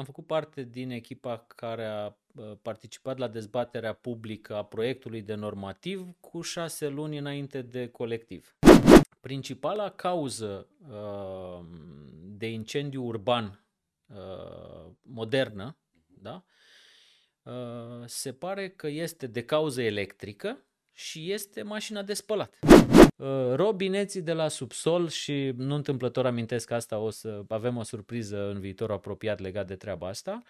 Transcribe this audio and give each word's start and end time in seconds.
am 0.00 0.06
făcut 0.06 0.26
parte 0.26 0.62
din 0.62 0.90
echipa 0.90 1.46
care 1.56 1.84
a 1.84 2.14
participat 2.62 3.18
la 3.18 3.28
dezbaterea 3.28 3.92
publică 3.92 4.54
a 4.54 4.64
proiectului 4.64 5.22
de 5.22 5.34
normativ 5.34 6.06
cu 6.20 6.40
șase 6.40 6.88
luni 6.88 7.18
înainte 7.18 7.62
de 7.62 7.88
colectiv. 7.88 8.56
Principala 9.20 9.90
cauză 9.90 10.68
uh, 10.90 11.64
de 12.22 12.50
incendiu 12.50 13.04
urban 13.04 13.64
uh, 14.06 14.92
modernă 15.02 15.76
da? 16.22 16.44
Uh, 17.42 18.02
se 18.06 18.32
pare 18.32 18.68
că 18.68 18.86
este 18.86 19.26
de 19.26 19.44
cauză 19.44 19.82
electrică 19.82 20.64
și 20.92 21.32
este 21.32 21.62
mașina 21.62 22.02
de 22.02 22.14
spălat. 22.14 22.58
Uh, 23.20 23.54
robineții 23.54 24.22
de 24.22 24.32
la 24.32 24.48
subsol 24.48 25.08
și 25.08 25.52
nu 25.56 25.74
întâmplător 25.74 26.26
amintesc 26.26 26.70
asta, 26.70 26.98
o 26.98 27.10
să 27.10 27.42
avem 27.48 27.76
o 27.76 27.82
surpriză 27.82 28.48
în 28.48 28.60
viitor 28.60 28.90
apropiat 28.90 29.40
legat 29.40 29.66
de 29.66 29.76
treaba 29.76 30.08
asta, 30.08 30.42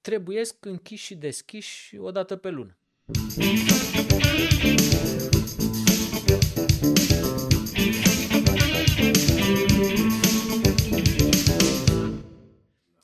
trebuiesc 0.00 0.64
închiși 0.64 1.04
și 1.04 1.14
deschiși 1.14 1.96
o 1.98 2.10
dată 2.10 2.36
pe 2.36 2.50
lună. 2.50 2.76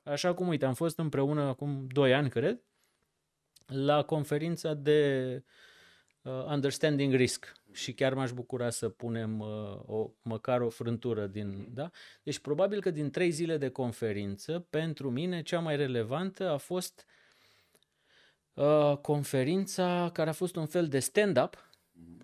Așa 0.03 0.35
cum, 0.35 0.49
uite, 0.49 0.65
am 0.65 0.75
fost 0.75 0.99
împreună 0.99 1.43
acum 1.43 1.87
2 1.93 2.15
ani, 2.15 2.29
cred, 2.29 2.61
la 3.67 4.03
conferința 4.03 4.75
de 4.75 5.31
uh, 5.37 5.43
Understanding 6.31 7.15
Risk 7.15 7.53
și 7.73 7.95
chiar 7.95 8.15
m-aș 8.15 8.33
bucura 8.33 8.71
să 8.71 8.89
punem 8.89 9.41
uh, 9.41 9.81
o, 9.87 10.11
măcar 10.23 10.61
o 10.61 10.69
frântură 10.69 11.27
din, 11.27 11.69
da? 11.75 11.91
Deci 12.23 12.39
probabil 12.39 12.81
că 12.81 12.91
din 12.91 13.11
trei 13.11 13.31
zile 13.31 13.57
de 13.57 13.69
conferință, 13.69 14.67
pentru 14.71 15.11
mine 15.11 15.43
cea 15.43 15.61
mai 15.61 15.77
relevantă 15.77 16.51
a 16.51 16.57
fost 16.57 17.07
uh, 18.55 18.97
conferința 19.03 20.11
care 20.13 20.31
a 20.31 20.33
fost 20.33 20.57
un 20.57 20.67
fel 20.67 20.89
de 20.89 20.99
stand-up 20.99 21.71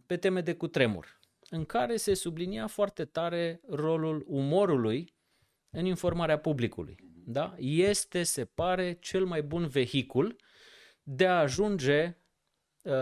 pe 0.07 0.17
teme 0.17 0.41
de 0.41 0.55
cutremur, 0.55 1.21
în 1.51 1.65
care 1.65 1.97
se 1.97 2.15
sublinia 2.15 2.67
foarte 2.67 3.05
tare 3.05 3.61
rolul 3.69 4.25
umorului 4.27 5.15
în 5.71 5.85
informarea 5.85 6.39
publicului. 6.39 6.97
Da? 7.25 7.55
Este, 7.59 8.23
se 8.23 8.45
pare, 8.45 8.99
cel 9.01 9.25
mai 9.25 9.43
bun 9.43 9.67
vehicul 9.67 10.37
de 11.03 11.27
a 11.27 11.39
ajunge 11.39 12.17
uh, 12.83 12.93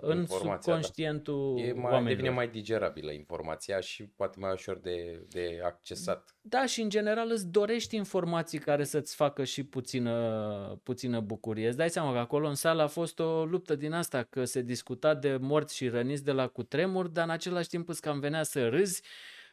în 0.00 0.18
informația, 0.18 0.72
subconștientul 0.72 1.54
da. 1.56 1.62
e 1.62 1.72
mai, 1.72 1.82
oamenilor. 1.82 2.16
Devine 2.16 2.30
mai 2.30 2.48
digerabilă 2.48 3.12
informația 3.12 3.80
și 3.80 4.04
poate 4.04 4.38
mai 4.38 4.52
ușor 4.52 4.78
de, 4.78 5.26
de 5.28 5.60
accesat. 5.64 6.36
Da, 6.40 6.66
și 6.66 6.80
în 6.80 6.88
general 6.88 7.30
îți 7.30 7.48
dorești 7.48 7.96
informații 7.96 8.58
care 8.58 8.84
să-ți 8.84 9.14
facă 9.14 9.44
și 9.44 9.64
puțină, 9.64 10.80
puțină 10.82 11.20
bucurie. 11.20 11.68
Îți 11.68 11.76
dai 11.76 11.90
seama 11.90 12.12
că 12.12 12.18
acolo 12.18 12.48
în 12.48 12.54
sală 12.54 12.82
a 12.82 12.86
fost 12.86 13.18
o 13.18 13.44
luptă 13.44 13.74
din 13.74 13.92
asta, 13.92 14.22
că 14.22 14.44
se 14.44 14.62
discuta 14.62 15.14
de 15.14 15.36
morți 15.40 15.76
și 15.76 15.88
răniți 15.88 16.24
de 16.24 16.32
la 16.32 16.46
cutremur, 16.46 17.06
dar 17.06 17.24
în 17.24 17.30
același 17.30 17.68
timp 17.68 17.88
îți 17.88 18.00
cam 18.00 18.20
venea 18.20 18.42
să 18.42 18.68
râzi 18.68 19.02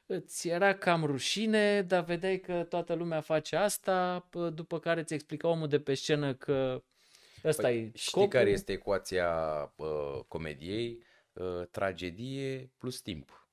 îți 0.06 0.48
era 0.48 0.74
cam 0.74 1.04
rușine, 1.04 1.82
dar 1.82 2.04
vedeai 2.04 2.40
că 2.40 2.66
toată 2.70 2.94
lumea 2.94 3.22
face 3.22 3.56
asta, 3.56 4.30
după 4.54 4.80
care 4.80 5.00
îți 5.00 5.14
explica 5.14 5.48
omul 5.48 5.68
de 5.68 5.80
pe 5.80 5.94
scenă 5.94 6.34
că 6.34 6.84
ăsta 7.44 7.62
păi, 7.62 7.78
e 7.78 7.92
scopul. 7.96 8.28
Știi 8.28 8.28
care 8.28 8.50
este 8.50 8.72
ecuația 8.72 9.30
uh, 9.76 10.20
comediei? 10.28 11.04
Uh, 11.34 11.68
tragedie 11.72 12.72
plus 12.78 13.02
timp. 13.02 13.48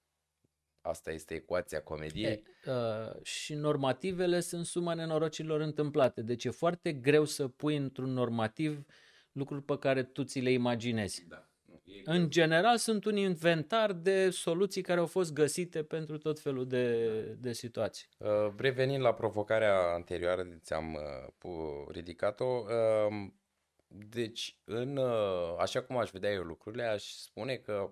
Asta 0.80 1.10
este 1.10 1.34
ecuația 1.34 1.83
comediei. 1.83 2.44
E, 2.64 2.70
uh, 2.70 3.22
și 3.22 3.55
normativele 3.55 4.41
sunt 4.41 4.66
suma 4.66 4.94
nenorocilor 4.94 5.61
întâmplate. 5.61 6.22
Deci 6.22 6.44
e 6.44 6.50
foarte 6.50 6.92
greu 6.92 7.24
să 7.24 7.48
pui 7.48 7.77
într-un 7.77 8.12
normativ 8.12 8.84
lucruri 9.33 9.62
pe 9.62 9.78
care 9.78 10.02
tu 10.02 10.24
ți 10.24 10.41
le 10.41 10.50
imaginezi. 10.50 11.27
Da. 11.28 11.50
În 12.05 12.30
general 12.30 12.77
sunt 12.77 13.05
un 13.05 13.16
inventar 13.16 13.92
de 13.92 14.30
soluții 14.30 14.83
care 14.83 15.00
au 15.00 15.06
fost 15.06 15.33
găsite 15.33 15.83
pentru 15.83 16.18
tot 16.18 16.40
felul 16.40 16.67
de, 16.67 17.12
de 17.39 17.52
situații. 17.52 18.06
Uh, 18.18 18.29
revenind 18.56 19.02
la 19.02 19.14
provocarea 19.14 19.92
anterioară 19.95 20.42
de 20.42 20.58
ți-am 20.62 20.98
uh, 21.42 21.86
ridicat-o, 21.89 22.45
uh, 22.45 23.27
deci 23.92 24.56
în, 24.64 24.96
uh, 24.96 25.55
așa 25.58 25.83
cum 25.83 25.96
aș 25.96 26.11
vedea 26.11 26.30
eu 26.30 26.42
lucrurile, 26.42 26.84
aș 26.84 27.05
spune 27.05 27.56
că 27.56 27.90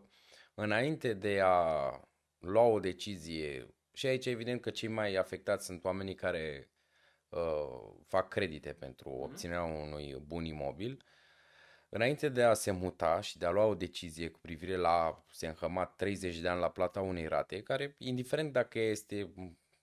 înainte 0.55 1.15
de 1.15 1.41
a 1.43 1.91
lua 2.39 2.63
o 2.63 2.81
decizie, 2.81 3.75
și 3.93 4.07
aici 4.07 4.27
evident 4.27 4.61
că 4.61 4.71
cei 4.71 4.89
mai 4.89 5.15
afectați 5.15 5.65
sunt 5.65 5.85
oamenii 5.85 6.15
care 6.15 6.71
uh, 7.29 7.95
fac 8.07 8.29
credite 8.29 8.73
pentru 8.73 9.11
mhm. 9.11 9.23
obținerea 9.23 9.65
unui 9.65 10.23
bun 10.27 10.45
imobil, 10.45 10.93
uh, 10.93 11.19
Înainte 11.91 12.29
de 12.29 12.43
a 12.43 12.55
se 12.55 12.71
muta 12.71 13.21
și 13.21 13.39
de 13.39 13.47
a 13.47 13.51
lua 13.51 13.65
o 13.65 13.75
decizie 13.75 14.29
cu 14.29 14.39
privire 14.39 14.77
la 14.77 15.25
se 15.31 15.47
înhămat 15.47 15.97
30 15.97 16.39
de 16.39 16.49
ani 16.49 16.61
la 16.61 16.71
plata 16.71 17.01
unei 17.01 17.27
rate, 17.27 17.63
care, 17.63 17.95
indiferent 17.99 18.53
dacă 18.53 18.79
este 18.79 19.35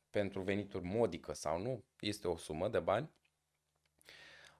pentru 0.09 0.41
venituri 0.41 0.83
modică 0.83 1.33
sau 1.33 1.61
nu, 1.61 1.83
este 1.99 2.27
o 2.27 2.37
sumă 2.37 2.69
de 2.69 2.79
bani, 2.79 3.11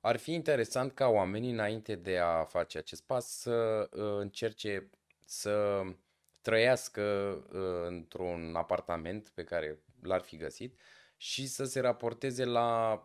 ar 0.06 0.18
fi 0.18 0.34
interesant 0.34 0.92
ca 0.94 1.08
oamenii, 1.08 1.52
înainte 1.52 1.96
de 1.96 2.18
a 2.18 2.44
face 2.44 2.78
acest 2.78 3.06
pas, 3.06 3.40
să 3.40 3.90
uh, 3.92 4.20
încerce 4.20 4.90
să 5.26 5.84
trăiască 6.42 7.02
uh, 7.02 7.88
într-un 7.88 8.56
apartament 8.56 9.30
pe 9.30 9.44
care 9.44 9.80
l-ar 10.02 10.22
fi 10.22 10.38
găsit 10.38 10.80
și 11.18 11.48
să 11.48 11.64
se 11.64 11.80
raporteze 11.80 12.46
la 12.46 13.02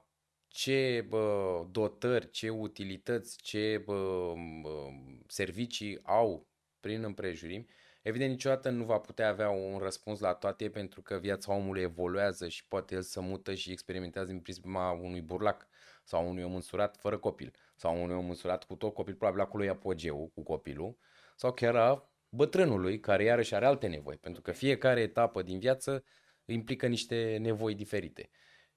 ce 0.49 1.06
bă, 1.09 1.66
dotări, 1.71 2.31
ce 2.31 2.49
utilități, 2.49 3.37
ce 3.43 3.83
bă, 3.84 4.33
bă, 4.62 4.87
servicii 5.27 6.00
au 6.03 6.49
prin 6.81 7.05
împrejurimi, 7.05 7.66
evident 8.03 8.31
niciodată 8.31 8.71
nu 8.71 8.84
va 8.84 8.99
putea 8.99 9.28
avea 9.28 9.50
un 9.50 9.78
răspuns 9.78 10.21
la 10.21 10.34
toate 10.34 10.71
pentru 10.71 11.03
că 11.03 11.19
viața 11.19 11.53
omului 11.55 11.83
evoluează 11.83 12.49
și 12.49 12.66
poate 12.66 12.94
el 12.94 13.03
să 13.03 13.21
mută 13.21 13.55
și 13.55 13.71
experimentează 13.71 14.31
în 14.31 14.41
prisma 14.41 14.91
unui 14.91 15.21
burlac 15.21 15.69
sau 16.10 16.28
unui 16.28 16.43
om 16.43 16.54
însurat 16.54 16.97
fără 16.97 17.19
copil 17.19 17.54
sau 17.76 18.03
unui 18.03 18.16
om 18.16 18.28
însurat 18.28 18.65
cu 18.65 18.75
tot 18.75 18.94
copil, 18.94 19.15
probabil 19.15 19.41
acolo 19.41 19.65
e 19.65 19.69
apogeul 19.69 20.28
cu 20.34 20.43
copilul 20.43 20.97
sau 21.37 21.53
chiar 21.53 21.76
a 21.76 22.12
bătrânului 22.28 23.00
care 23.00 23.25
iarăși 23.25 23.54
are 23.54 23.66
alte 23.66 23.87
nevoi 23.87 24.16
pentru 24.16 24.43
că 24.43 24.53
fiecare 24.53 25.00
etapă 25.00 25.43
din 25.43 25.59
viață 25.59 26.04
implică 26.44 26.87
niște 26.87 27.37
nevoi 27.41 27.75
diferite. 27.75 28.31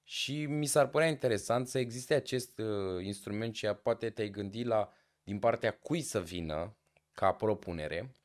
Și 0.03 0.45
mi 0.45 0.65
s-ar 0.65 0.87
părea 0.87 1.07
interesant 1.07 1.67
să 1.67 1.79
existe 1.79 2.13
acest 2.13 2.59
uh, 2.59 3.03
instrument 3.03 3.55
și 3.55 3.67
poate 3.67 4.09
te-ai 4.09 4.29
gândi 4.29 4.63
la 4.63 4.89
din 5.23 5.39
partea 5.39 5.71
cui 5.71 6.01
să 6.01 6.21
vină 6.21 6.77
ca 7.11 7.31
propunere 7.31 8.15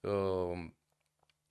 uh, 0.00 0.70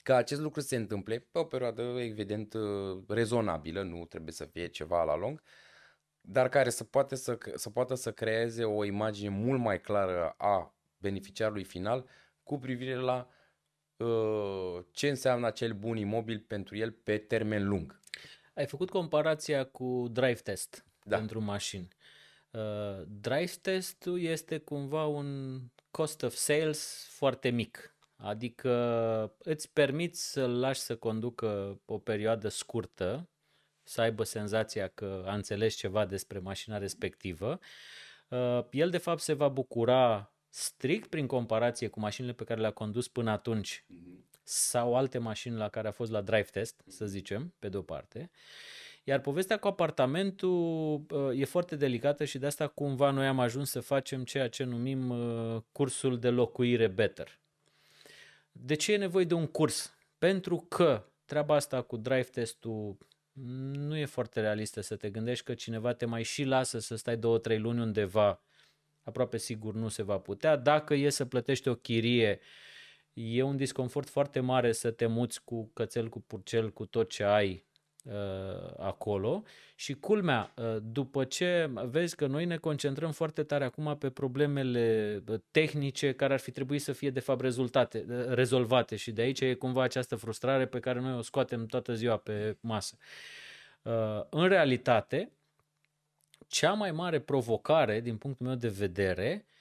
ca 0.04 0.16
acest 0.16 0.42
lucru 0.42 0.62
se 0.62 0.76
întâmple 0.76 1.20
pe 1.32 1.40
o 1.40 1.44
perioadă 1.44 1.82
evident 1.82 2.54
uh, 2.54 3.04
rezonabilă, 3.08 3.82
nu 3.82 4.06
trebuie 4.06 4.34
să 4.34 4.46
fie 4.46 4.68
ceva 4.68 5.04
la 5.04 5.16
lung, 5.16 5.42
dar 6.22 6.50
care 6.50 6.70
să 6.70 6.84
poate 6.84 7.16
să, 7.16 7.38
să 7.56 7.70
poată 7.70 7.96
să 7.96 8.12
creeze 8.12 8.64
o 8.64 8.84
imagine 8.84 9.30
mult 9.30 9.60
mai 9.60 9.82
clară 9.82 10.36
a 10.38 10.76
beneficiarului 10.98 11.64
final 11.64 12.06
cu 12.44 12.60
privire 12.60 12.96
la 12.96 13.30
uh, 13.98 14.84
ce 14.92 15.10
înseamnă 15.10 15.48
acel 15.48 15.74
bun 15.74 15.98
imobil 15.98 16.40
pentru 16.40 16.76
el 16.78 16.92
pe 16.92 17.18
termen 17.18 17.68
lung. 17.68 18.00
Ai 18.54 18.66
făcut 18.66 18.90
comparația 18.90 19.64
cu 19.66 20.08
drive 20.12 20.40
test 20.44 20.86
da. 21.04 21.18
pentru 21.18 21.42
mașini. 21.42 21.88
Uh, 22.52 23.04
drive 23.08 23.52
testul 23.62 24.22
este 24.22 24.58
cumva 24.58 25.06
un 25.06 25.60
cost 25.92 26.24
of 26.24 26.34
sales 26.34 27.08
foarte 27.10 27.50
mic. 27.50 27.94
Adică 28.16 29.36
îți 29.38 29.72
permiți 29.74 30.32
să-l 30.32 30.60
lași 30.60 30.80
să 30.80 30.96
conducă 30.96 31.82
o 31.86 31.98
perioadă 31.98 32.48
scurtă, 32.48 33.30
să 33.90 34.02
aibă 34.02 34.24
senzația 34.24 34.88
că 34.88 35.24
a 35.28 35.34
înțeles 35.34 35.74
ceva 35.74 36.06
despre 36.06 36.40
mașina 36.40 36.78
respectivă. 36.78 37.60
Uh, 38.28 38.60
el 38.72 38.90
de 38.90 38.98
fapt 38.98 39.22
se 39.22 39.34
va 39.34 39.48
bucura 39.48 40.34
strict 40.50 41.10
prin 41.10 41.28
comparație 41.28 41.88
cu 41.88 42.00
mașinile 42.00 42.34
pe 42.34 42.44
care 42.44 42.60
le-a 42.60 42.72
condus 42.72 43.08
până 43.08 43.32
atunci 43.32 43.84
mhm 43.88 44.28
sau 44.50 44.96
alte 44.96 45.18
mașini 45.18 45.56
la 45.56 45.70
care 45.70 45.88
a 45.88 45.92
fost 45.92 46.12
la 46.12 46.22
drive 46.22 46.48
test, 46.52 46.82
să 46.88 47.06
zicem, 47.06 47.54
pe 47.60 47.70
de-o 47.70 47.82
parte. 47.82 48.30
Iar 49.04 49.20
povestea 49.20 49.58
cu 49.58 49.68
apartamentul 49.68 50.96
uh, 51.10 51.40
e 51.40 51.46
foarte 51.46 51.76
delicată 51.76 52.26
și 52.26 52.38
de 52.38 52.46
asta 52.46 52.68
cumva 52.68 53.10
noi 53.10 53.28
am 53.28 53.40
ajuns 53.40 53.70
să 53.70 53.80
facem 53.80 54.24
ceea 54.24 54.50
ce 54.50 54.64
numim 54.64 55.10
uh, 55.10 55.62
cursul 55.72 56.20
de 56.20 56.30
locuire 56.30 56.88
better. 56.88 57.40
De 58.52 58.74
ce 58.74 58.94
e 58.94 58.98
nevoie 58.98 59.26
de 59.26 59.34
un 59.34 59.48
curs? 59.48 59.94
Pentru 60.18 60.66
că 60.70 61.06
treaba 61.26 61.56
asta 61.56 61.82
cu 61.82 61.98
drive 61.98 62.30
testul 62.32 62.98
nu 63.72 63.98
e 63.98 64.06
foarte 64.06 64.40
realistă 64.40 64.82
să 64.82 64.96
te 64.96 65.10
gândești 65.10 65.46
că 65.46 65.54
cineva 65.54 65.94
te 65.94 66.06
mai 66.06 66.24
și 66.24 66.44
lasă 66.44 66.80
să 66.80 66.96
stai 66.96 67.18
două, 67.18 67.38
trei 67.38 67.60
luni 67.60 67.82
undeva, 67.82 68.42
aproape 69.04 69.38
sigur 69.38 69.74
nu 69.74 69.88
se 69.88 70.04
va 70.04 70.18
putea. 70.18 70.56
Dacă 70.56 70.94
e 70.94 71.10
să 71.10 71.26
plătești 71.26 71.68
o 71.68 71.76
chirie 71.76 72.40
E 73.22 73.42
un 73.42 73.58
disconfort 73.58 74.10
foarte 74.10 74.40
mare 74.40 74.72
să 74.72 74.92
te 74.92 75.06
muți 75.06 75.44
cu 75.44 75.72
cățel, 75.74 76.10
cu 76.10 76.22
purcel, 76.22 76.72
cu 76.72 76.86
tot 76.86 77.10
ce 77.10 77.24
ai 77.24 77.52
uh, 77.52 77.69
acolo 78.78 79.44
și 79.76 79.94
culmea, 79.94 80.54
uh, 80.56 80.78
după 80.82 81.24
ce 81.24 81.70
vezi 81.90 82.16
că 82.16 82.28
noi 82.28 82.46
ne 82.46 82.58
concentrăm 82.58 83.12
foarte 83.12 83.44
tare 83.44 83.64
acum 83.64 83.98
pe 83.98 84.10
problemele 84.10 85.20
uh, 85.28 85.40
tehnice 85.52 86.14
care 86.14 86.34
ar 86.34 86.40
fi 86.40 86.52
trebuit 86.52 86.82
să 86.82 86.92
fie 86.92 87.10
de 87.10 87.20
fapt 87.20 87.42
rezultate, 87.42 88.06
uh, 88.10 88.26
rezolvate 88.28 88.96
și 88.96 89.12
de 89.12 89.22
aici 89.22 89.40
e 89.40 89.54
cumva 89.54 89.84
această 89.84 90.16
frustrare 90.16 90.66
pe 90.66 90.80
care 90.80 91.00
noi 91.00 91.18
o 91.18 91.22
scoatem 91.22 91.66
toată 91.66 91.94
ziua 91.94 92.18
pe 92.18 92.58
masă. 92.60 92.98
Uh, 93.82 94.24
în 94.30 94.48
realitate, 94.48 95.32
cea 96.48 96.74
mai 96.74 96.92
mare 96.92 97.20
provocare, 97.20 98.00
din 98.00 98.18
punctul 98.18 98.46
meu 98.46 98.56
de 98.56 98.68
vedere, 98.68 99.46
Uh, 99.46 99.58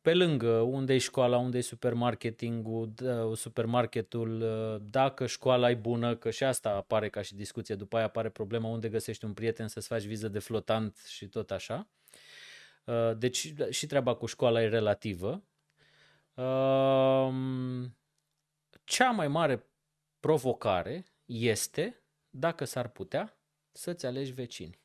pe 0.00 0.14
lângă 0.14 0.50
unde 0.50 0.94
e 0.94 0.98
școala, 0.98 1.36
unde 1.36 1.58
e 1.58 1.60
supermarketingul, 1.60 2.92
supermarketul, 3.34 4.40
uh, 4.40 4.80
dacă 4.90 5.26
școala 5.26 5.70
e 5.70 5.74
bună, 5.74 6.16
că 6.16 6.30
și 6.30 6.44
asta 6.44 6.70
apare 6.70 7.08
ca 7.08 7.22
și 7.22 7.34
discuție, 7.34 7.74
după 7.74 7.96
aia 7.96 8.04
apare 8.04 8.28
problema 8.28 8.68
unde 8.68 8.88
găsești 8.88 9.24
un 9.24 9.32
prieten 9.32 9.68
să-ți 9.68 9.86
faci 9.86 10.02
viză 10.02 10.28
de 10.28 10.38
flotant 10.38 10.96
și 11.08 11.26
tot 11.26 11.50
așa. 11.50 11.88
Uh, 12.84 13.16
deci 13.16 13.54
și 13.70 13.86
treaba 13.86 14.14
cu 14.14 14.26
școala 14.26 14.62
e 14.62 14.68
relativă. 14.68 15.44
Cea 18.84 19.10
mai 19.10 19.28
mare 19.28 19.66
provocare 20.20 21.04
este, 21.24 22.02
dacă 22.30 22.64
s-ar 22.64 22.88
putea, 22.88 23.36
să-ți 23.72 24.06
alegi 24.06 24.32
vecini. 24.32 24.80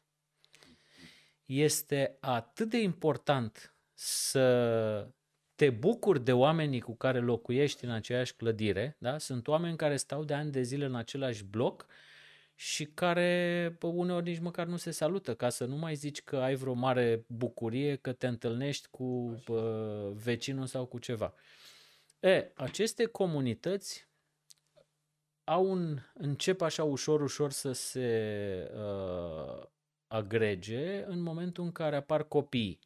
Este 1.45 2.17
atât 2.19 2.69
de 2.69 2.77
important 2.77 3.76
să 3.99 5.07
te 5.55 5.69
bucuri 5.69 6.23
de 6.23 6.33
oamenii 6.33 6.81
cu 6.81 6.95
care 6.95 7.19
locuiești 7.19 7.85
în 7.85 7.91
aceeași 7.91 8.35
clădire, 8.35 8.95
da? 8.99 9.17
Sunt 9.17 9.47
oameni 9.47 9.77
care 9.77 9.95
stau 9.95 10.23
de 10.23 10.33
ani 10.33 10.51
de 10.51 10.61
zile 10.61 10.85
în 10.85 10.95
același 10.95 11.43
bloc 11.43 11.85
și 12.55 12.85
care 12.85 13.75
pă, 13.79 13.87
uneori 13.87 14.29
nici 14.29 14.39
măcar 14.39 14.67
nu 14.67 14.77
se 14.77 14.91
salută, 14.91 15.35
ca 15.35 15.49
să 15.49 15.65
nu 15.65 15.75
mai 15.75 15.95
zici 15.95 16.21
că 16.21 16.37
ai 16.37 16.55
vreo 16.55 16.73
mare 16.73 17.25
bucurie 17.27 17.95
că 17.95 18.13
te 18.13 18.27
întâlnești 18.27 18.87
cu 18.91 19.41
pă, 19.45 20.11
vecinul 20.13 20.65
sau 20.65 20.85
cu 20.85 20.99
ceva. 20.99 21.33
E, 22.19 22.51
aceste 22.55 23.05
comunități 23.05 24.07
au 25.43 25.69
un, 25.69 25.99
încep 26.13 26.61
așa 26.61 26.83
ușor, 26.83 27.21
ușor 27.21 27.51
să 27.51 27.71
se 27.71 28.71
uh, 28.73 29.63
agrege 30.07 31.03
în 31.07 31.21
momentul 31.21 31.63
în 31.63 31.71
care 31.71 31.95
apar 31.95 32.23
copiii 32.23 32.79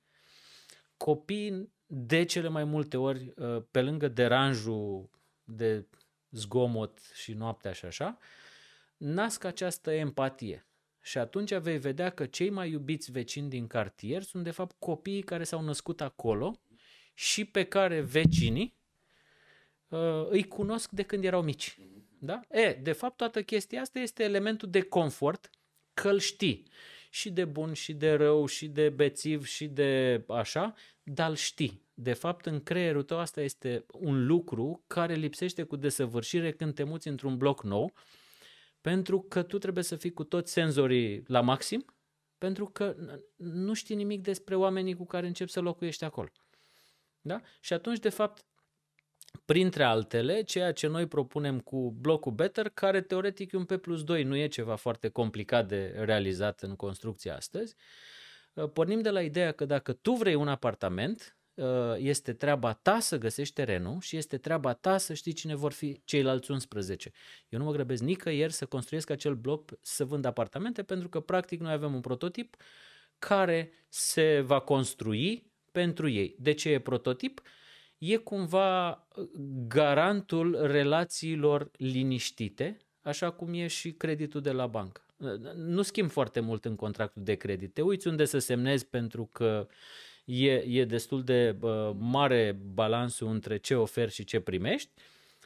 copiii 1.01 1.74
de 1.86 2.24
cele 2.24 2.48
mai 2.48 2.63
multe 2.63 2.98
ori, 2.98 3.33
uh, 3.36 3.63
pe 3.71 3.81
lângă 3.81 4.07
deranjul 4.07 5.09
de 5.44 5.86
zgomot 6.31 7.00
și 7.13 7.33
noaptea 7.33 7.71
și 7.71 7.86
așa, 7.86 8.18
nasc 8.98 9.44
această 9.44 9.92
empatie. 9.92 10.65
Și 11.01 11.18
atunci 11.18 11.53
vei 11.53 11.77
vedea 11.77 12.09
că 12.09 12.25
cei 12.25 12.50
mai 12.50 12.69
iubiți 12.69 13.12
vecini 13.12 13.50
din 13.50 13.68
cartier 13.68 14.21
sunt 14.21 14.44
de 14.44 14.51
fapt 14.51 14.75
copiii 14.80 15.21
care 15.21 15.44
s-au 15.44 15.62
născut 15.62 16.01
acolo 16.01 16.62
și 17.13 17.45
pe 17.45 17.63
care 17.63 18.01
vecinii 18.01 18.75
uh, 19.88 20.27
îi 20.30 20.47
cunosc 20.47 20.92
de 20.92 21.04
când 21.04 21.24
erau 21.24 21.42
mici. 21.42 21.77
Da? 22.19 22.42
E, 22.50 22.74
de 22.74 22.92
fapt, 22.92 23.18
toată 23.18 23.44
chestia 23.44 23.81
asta 23.81 24.00
este 24.00 24.24
elementul 24.24 24.69
de 24.69 24.81
confort 24.81 25.50
că 25.94 26.09
îl 26.09 26.19
știi 26.19 26.68
și 27.13 27.30
de 27.30 27.46
bun 27.46 27.74
și 27.74 27.94
de 27.94 28.13
rău 28.13 28.46
și 28.46 28.68
de 28.68 28.90
bețiv 28.90 29.46
și 29.46 29.68
de 29.68 30.24
așa, 30.28 30.74
dar 31.04 31.30
îl 31.30 31.36
știi. 31.36 31.81
De 31.94 32.13
fapt, 32.13 32.46
în 32.46 32.63
creierul 32.63 33.04
tău 33.04 33.19
asta 33.19 33.42
este 33.42 33.86
un 33.92 34.25
lucru 34.25 34.84
care 34.88 35.13
lipsește 35.13 35.63
cu 35.63 35.75
desăvârșire 35.75 36.52
când 36.52 36.74
te 36.75 36.84
muți 36.84 37.08
într-un 37.08 37.38
bloc 37.38 37.63
nou, 37.63 37.94
pentru 38.81 39.22
că 39.22 39.44
tu 39.44 39.58
trebuie 39.58 39.84
să 39.84 39.96
fii 39.96 40.13
cu 40.13 40.24
toți 40.24 40.52
senzorii 40.52 41.24
la 41.28 41.42
maxim, 41.42 41.86
pentru 42.38 42.66
că 42.66 42.96
nu 43.36 43.74
știi 43.74 43.96
nimic 43.96 44.22
despre 44.22 44.56
oamenii 44.56 44.96
cu 44.96 45.06
care 45.06 45.28
începi 45.28 45.52
să 45.52 45.60
locuiești 45.60 46.04
acolo. 46.04 46.30
Da? 47.22 47.42
Și 47.60 47.74
atunci, 47.74 48.00
de 48.00 48.10
fapt, 48.10 48.46
Printre 49.45 49.83
altele, 49.83 50.42
ceea 50.42 50.72
ce 50.72 50.88
noi 50.88 51.07
propunem 51.07 51.60
cu 51.60 51.95
blocul 52.00 52.31
Better, 52.31 52.69
care 52.69 53.01
teoretic 53.01 53.51
e 53.51 53.57
un 53.57 53.66
P 53.66 53.75
plus 53.75 54.04
2, 54.04 54.24
nu 54.24 54.36
e 54.36 54.48
ceva 54.48 54.75
foarte 54.75 55.10
complicat 55.10 55.68
de 55.68 55.94
realizat 55.98 56.62
în 56.62 56.75
construcție 56.75 57.31
astăzi, 57.31 57.75
uh, 58.54 58.69
pornim 58.74 59.01
de 59.01 59.10
la 59.10 59.22
ideea 59.22 59.51
că 59.51 59.66
dacă 59.66 59.94
tu 59.94 60.13
vrei 60.13 60.36
un 60.36 60.48
apartament, 60.48 61.38
uh, 61.54 61.66
este 61.98 62.33
treaba 62.33 62.74
ta 62.74 63.00
să 63.00 63.18
găsești 63.18 63.54
terenul 63.54 64.01
și 64.01 64.18
este 64.18 64.38
treaba 64.38 64.74
ta 64.74 64.98
să 64.98 65.13
știi 65.13 65.33
cine 65.33 65.56
vor 65.56 65.72
fi 65.72 66.01
ceilalți 66.06 66.51
11. 66.51 67.12
Eu 67.50 67.60
nu 67.60 67.66
mă 67.66 67.72
grăbesc 67.72 68.01
nicăieri 68.01 68.54
să 68.54 68.66
construiesc 68.66 69.10
acel 69.10 69.36
bloc 69.36 69.72
să 69.81 70.06
vând 70.06 70.25
apartamente 70.25 70.83
pentru 70.83 71.10
că 71.10 71.19
practic 71.19 71.60
noi 71.60 71.72
avem 71.72 71.94
un 71.94 72.01
prototip 72.01 72.56
care 73.19 73.72
se 73.89 74.39
va 74.39 74.60
construi 74.60 75.51
pentru 75.72 76.07
ei. 76.07 76.36
De 76.39 76.51
ce 76.54 76.69
e 76.69 76.80
prototip? 76.80 77.42
E 78.01 78.18
cumva 78.18 78.89
uh, 78.89 79.30
garantul 79.68 80.68
relațiilor 80.68 81.71
liniștite, 81.77 82.77
așa 83.01 83.31
cum 83.31 83.53
e 83.53 83.68
și 83.68 83.92
creditul 83.92 84.42
de 84.42 84.51
la 84.51 84.68
bancă. 84.68 85.06
Uh, 85.18 85.53
nu 85.56 85.81
schimb 85.81 86.09
foarte 86.09 86.39
mult 86.39 86.65
în 86.65 86.75
contractul 86.75 87.24
de 87.24 87.36
credit. 87.36 87.74
Te 87.74 87.81
uiți 87.81 88.07
unde 88.07 88.25
să 88.25 88.38
semnezi 88.38 88.86
pentru 88.86 89.30
că 89.31 89.68
e, 90.25 90.51
e 90.51 90.86
destul 90.86 91.24
de 91.24 91.56
uh, 91.62 91.92
mare 91.98 92.57
balansul 92.74 93.27
între 93.27 93.57
ce 93.57 93.75
oferi 93.75 94.12
și 94.12 94.24
ce 94.24 94.39
primești 94.39 94.92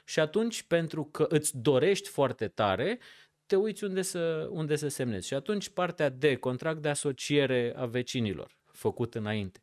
și 0.05 0.19
atunci 0.19 0.63
pentru 0.63 1.03
că 1.03 1.25
îți 1.29 1.57
dorești 1.57 2.09
foarte 2.09 2.47
tare, 2.47 2.99
te 3.45 3.55
uiți 3.55 3.83
unde 3.83 4.01
să, 4.01 4.47
unde 4.51 4.75
să 4.75 4.87
semnezi. 4.87 5.27
Și 5.27 5.33
atunci 5.33 5.69
partea 5.69 6.09
de 6.09 6.35
contract 6.35 6.81
de 6.81 6.89
asociere 6.89 7.73
a 7.75 7.85
vecinilor, 7.85 8.57
făcut 8.71 9.15
înainte 9.15 9.59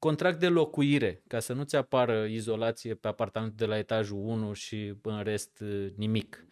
contract 0.00 0.38
de 0.38 0.48
locuire, 0.48 1.22
ca 1.26 1.38
să 1.40 1.52
nu-ți 1.52 1.76
apară 1.76 2.24
izolație 2.24 2.94
pe 2.94 3.08
apartamentul 3.08 3.56
de 3.58 3.66
la 3.66 3.78
etajul 3.78 4.18
1 4.18 4.52
și 4.52 4.94
în 5.02 5.22
rest 5.22 5.60
uh, 5.60 5.86
nimic. 5.96 6.46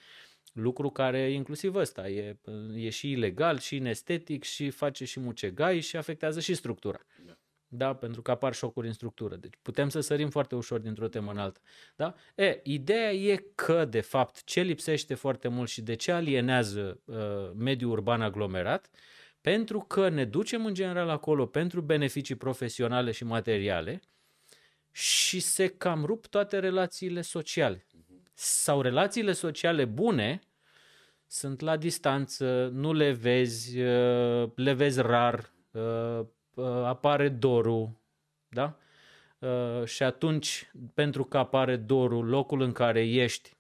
Lucru 0.53 0.91
care, 0.91 1.31
inclusiv 1.31 1.75
ăsta, 1.75 2.09
e, 2.09 2.39
uh, 2.45 2.85
e 2.85 2.89
și 2.89 3.11
ilegal, 3.11 3.59
și 3.59 3.77
inestetic, 3.77 4.45
și 4.45 4.71
face 4.71 5.05
și 5.05 5.21
mucegai 5.21 5.81
și 5.81 5.97
afectează 5.97 6.41
și 6.41 6.55
structura. 6.55 6.99
Da. 7.27 7.39
da, 7.69 7.95
pentru 7.95 8.23
că 8.23 8.31
apar 8.31 8.55
șocuri 8.55 8.87
în 8.87 8.93
structură. 8.93 9.37
Deci 9.37 9.55
putem 9.63 9.89
să 9.89 10.01
sărim 10.01 10.31
foarte 10.31 10.55
ușor 10.55 10.81
dintr-o 10.81 11.09
temă 11.09 11.31
în 11.31 11.39
alta. 11.39 11.61
Da? 11.97 12.15
E, 12.35 12.61
ideea 12.63 13.13
e 13.13 13.45
că, 13.55 13.85
de 13.85 14.01
fapt, 14.01 14.45
ce 14.45 14.61
lipsește 14.61 15.15
foarte 15.15 15.49
mult 15.49 15.69
și 15.69 15.83
de 15.83 15.95
ce 15.95 16.13
alienează 16.13 17.01
uh, 17.05 17.17
mediul 17.55 17.91
urban 17.91 18.23
aglomerat 18.23 18.91
pentru 19.41 19.81
că 19.81 20.09
ne 20.09 20.25
ducem 20.25 20.67
în 20.67 20.75
general 20.75 21.09
acolo 21.09 21.47
pentru 21.47 21.81
beneficii 21.81 22.35
profesionale 22.35 23.11
și 23.11 23.25
materiale 23.25 24.01
și 24.93 25.41
se 25.41 25.67
cam 25.67 26.05
rup 26.05 26.27
toate 26.27 26.59
relațiile 26.59 27.21
sociale. 27.21 27.87
Sau 28.35 28.81
relațiile 28.81 29.33
sociale 29.33 29.85
bune 29.85 30.41
sunt 31.27 31.61
la 31.61 31.77
distanță, 31.77 32.71
nu 32.73 32.93
le 32.93 33.13
vezi, 33.13 33.81
uh, 33.81 34.51
le 34.55 34.73
vezi 34.73 35.01
rar, 35.01 35.53
uh, 35.71 36.21
uh, 36.55 36.65
apare 36.85 37.29
dorul, 37.29 37.91
da? 38.49 38.79
Și 39.85 40.03
atunci, 40.03 40.71
pentru 40.95 41.25
că 41.25 41.39
apare 41.39 41.77
dorul, 41.77 42.27
locul 42.27 42.61
în 42.61 42.73
care 42.73 43.09
ești 43.09 43.57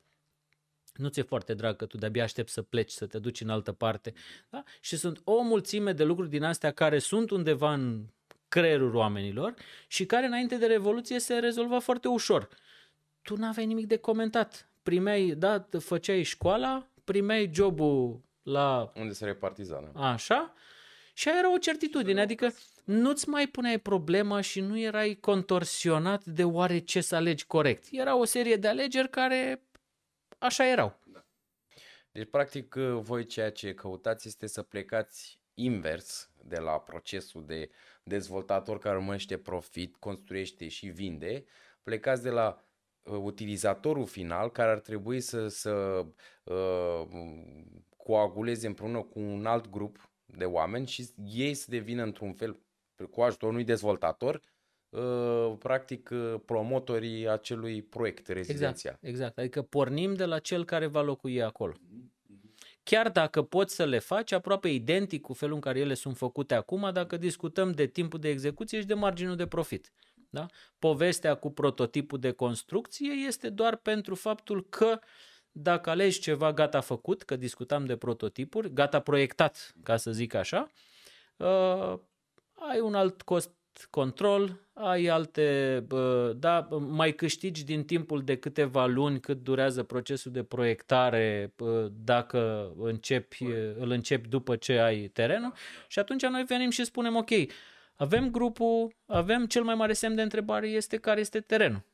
nu 0.99 1.09
ți-e 1.09 1.23
foarte 1.23 1.55
drag 1.55 1.76
că 1.76 1.87
tu 1.87 1.97
de-abia 1.97 2.23
aștepți 2.23 2.52
să 2.52 2.62
pleci, 2.62 2.90
să 2.90 3.07
te 3.07 3.19
duci 3.19 3.40
în 3.40 3.49
altă 3.49 3.73
parte. 3.73 4.12
Da? 4.50 4.62
Și 4.81 4.97
sunt 4.97 5.21
o 5.25 5.43
mulțime 5.43 5.93
de 5.93 6.05
lucruri 6.05 6.31
din 6.31 6.43
astea 6.43 6.71
care 6.71 6.99
sunt 6.99 7.31
undeva 7.31 7.73
în 7.73 8.05
creierul 8.49 8.95
oamenilor 8.95 9.55
și 9.87 10.07
care 10.07 10.26
înainte 10.26 10.57
de 10.57 10.67
Revoluție 10.67 11.19
se 11.19 11.35
rezolva 11.35 11.78
foarte 11.78 12.09
ușor. 12.09 12.49
Tu 13.23 13.37
n-aveai 13.37 13.67
nimic 13.67 13.87
de 13.87 13.97
comentat. 13.97 14.69
Primeai, 14.83 15.35
da, 15.38 15.69
făceai 15.78 16.23
școala, 16.23 16.87
primeai 17.05 17.50
jobul 17.55 18.21
la... 18.43 18.93
Unde 18.95 19.12
se 19.12 19.25
repartiza, 19.25 19.90
da? 19.93 20.11
Așa. 20.11 20.55
Și 21.14 21.28
aia 21.28 21.38
era 21.38 21.52
o 21.52 21.59
certitudine, 21.59 22.21
adică 22.21 22.52
nu-ți 22.85 23.28
mai 23.28 23.47
puneai 23.47 23.78
problema 23.78 24.40
și 24.40 24.61
nu 24.61 24.78
erai 24.78 25.19
contorsionat 25.21 26.25
de 26.25 26.45
oare 26.45 26.78
ce 26.78 27.00
să 27.00 27.14
alegi 27.14 27.47
corect. 27.47 27.85
Era 27.90 28.17
o 28.17 28.25
serie 28.25 28.57
de 28.57 28.69
alegeri 28.69 29.11
care 29.11 29.62
așa 30.38 30.66
erau. 30.66 30.99
Da. 31.04 31.26
Deci, 32.12 32.30
practic, 32.30 32.75
uh, 32.75 32.99
voi 33.00 33.26
ceea 33.26 33.50
ce 33.50 33.75
căutați 33.75 34.28
este 34.28 34.47
să 34.47 34.62
plecați 34.62 35.40
invers 35.54 36.30
de 36.42 36.59
la 36.59 36.80
procesul 36.80 37.45
de 37.47 37.71
dezvoltator 38.02 38.78
care 38.78 38.97
urmărește 38.97 39.38
profit, 39.38 39.97
construiește 39.97 40.68
și 40.68 40.87
vinde, 40.87 41.45
plecați 41.83 42.23
de 42.23 42.30
la 42.30 42.64
uh, 43.02 43.18
utilizatorul 43.23 44.07
final 44.07 44.50
care 44.50 44.71
ar 44.71 44.78
trebui 44.78 45.21
să, 45.21 45.49
să 45.49 46.04
uh, 46.45 47.02
coaguleze 47.97 48.66
împreună 48.66 49.02
cu 49.02 49.18
un 49.18 49.47
alt 49.47 49.71
grup 49.71 50.11
de 50.25 50.45
oameni 50.45 50.87
și 50.87 51.09
ei 51.25 51.54
să 51.54 51.66
devină 51.68 52.02
într-un 52.02 52.33
fel 52.33 52.61
cu 53.11 53.23
ajutorul 53.23 53.54
unui 53.54 53.66
dezvoltator 53.66 54.35
Uh, 54.35 54.58
practic 55.59 56.11
uh, 56.12 56.35
promotorii 56.45 57.28
acelui 57.28 57.83
proiect 57.83 58.28
rezidențial. 58.28 58.99
Exact, 59.00 59.04
exact. 59.04 59.38
Adică 59.38 59.62
pornim 59.62 60.14
de 60.14 60.25
la 60.25 60.38
cel 60.38 60.64
care 60.64 60.87
va 60.87 61.02
locui 61.02 61.42
acolo. 61.42 61.73
chiar 62.83 63.11
dacă 63.11 63.42
poți 63.42 63.75
să 63.75 63.85
le 63.85 63.99
faci 63.99 64.33
aproape 64.33 64.68
identic 64.68 65.21
cu 65.21 65.33
felul 65.33 65.54
în 65.54 65.61
care 65.61 65.78
ele 65.78 65.95
sunt 65.95 66.16
făcute 66.16 66.54
acum, 66.54 66.90
dacă 66.92 67.16
discutăm 67.16 67.73
de 67.73 67.87
timpul 67.87 68.21
de 68.21 68.28
execuție 68.28 68.80
și 68.80 68.87
de 68.87 68.95
marginul 68.95 69.37
de 69.37 69.47
profit. 69.47 69.92
Da? 70.30 70.47
Povestea 70.78 71.35
cu 71.35 71.50
prototipul 71.50 72.18
de 72.18 72.30
construcție 72.30 73.11
este 73.12 73.49
doar 73.49 73.76
pentru 73.76 74.14
faptul 74.14 74.66
că 74.68 74.99
dacă 75.52 75.90
alegi 75.90 76.21
ceva 76.21 76.52
gata 76.52 76.80
făcut, 76.80 77.23
că 77.23 77.37
discutam 77.37 77.85
de 77.85 77.97
prototipuri, 77.97 78.73
gata 78.73 79.00
proiectat, 79.00 79.75
ca 79.83 79.97
să 79.97 80.12
zic 80.12 80.35
așa, 80.35 80.71
uh, 81.37 81.99
ai 82.71 82.80
un 82.80 82.95
alt 82.95 83.23
cost 83.23 83.58
control, 83.85 84.61
ai 84.73 85.07
alte, 85.07 85.87
da, 86.37 86.69
mai 86.71 87.15
câștigi 87.15 87.65
din 87.65 87.85
timpul 87.85 88.23
de 88.25 88.37
câteva 88.37 88.87
luni 88.87 89.21
cât 89.21 89.43
durează 89.43 89.83
procesul 89.83 90.33
de 90.33 90.43
proiectare 90.43 91.55
dacă 91.91 92.73
începi, 92.79 93.45
îl 93.79 93.91
începi 93.91 94.29
după 94.29 94.57
ce 94.57 94.79
ai 94.79 95.07
terenul 95.07 95.53
și 95.89 95.99
atunci 95.99 96.27
noi 96.27 96.45
venim 96.45 96.71
și 96.71 96.85
spunem 96.85 97.17
ok, 97.17 97.31
avem 97.95 98.31
grupul, 98.31 98.95
avem 99.07 99.47
cel 99.47 99.63
mai 99.63 99.75
mare 99.75 99.93
semn 99.93 100.15
de 100.15 100.23
întrebare 100.23 100.69
este 100.69 100.97
care 100.97 101.21
este 101.21 101.41
terenul. 101.41 101.85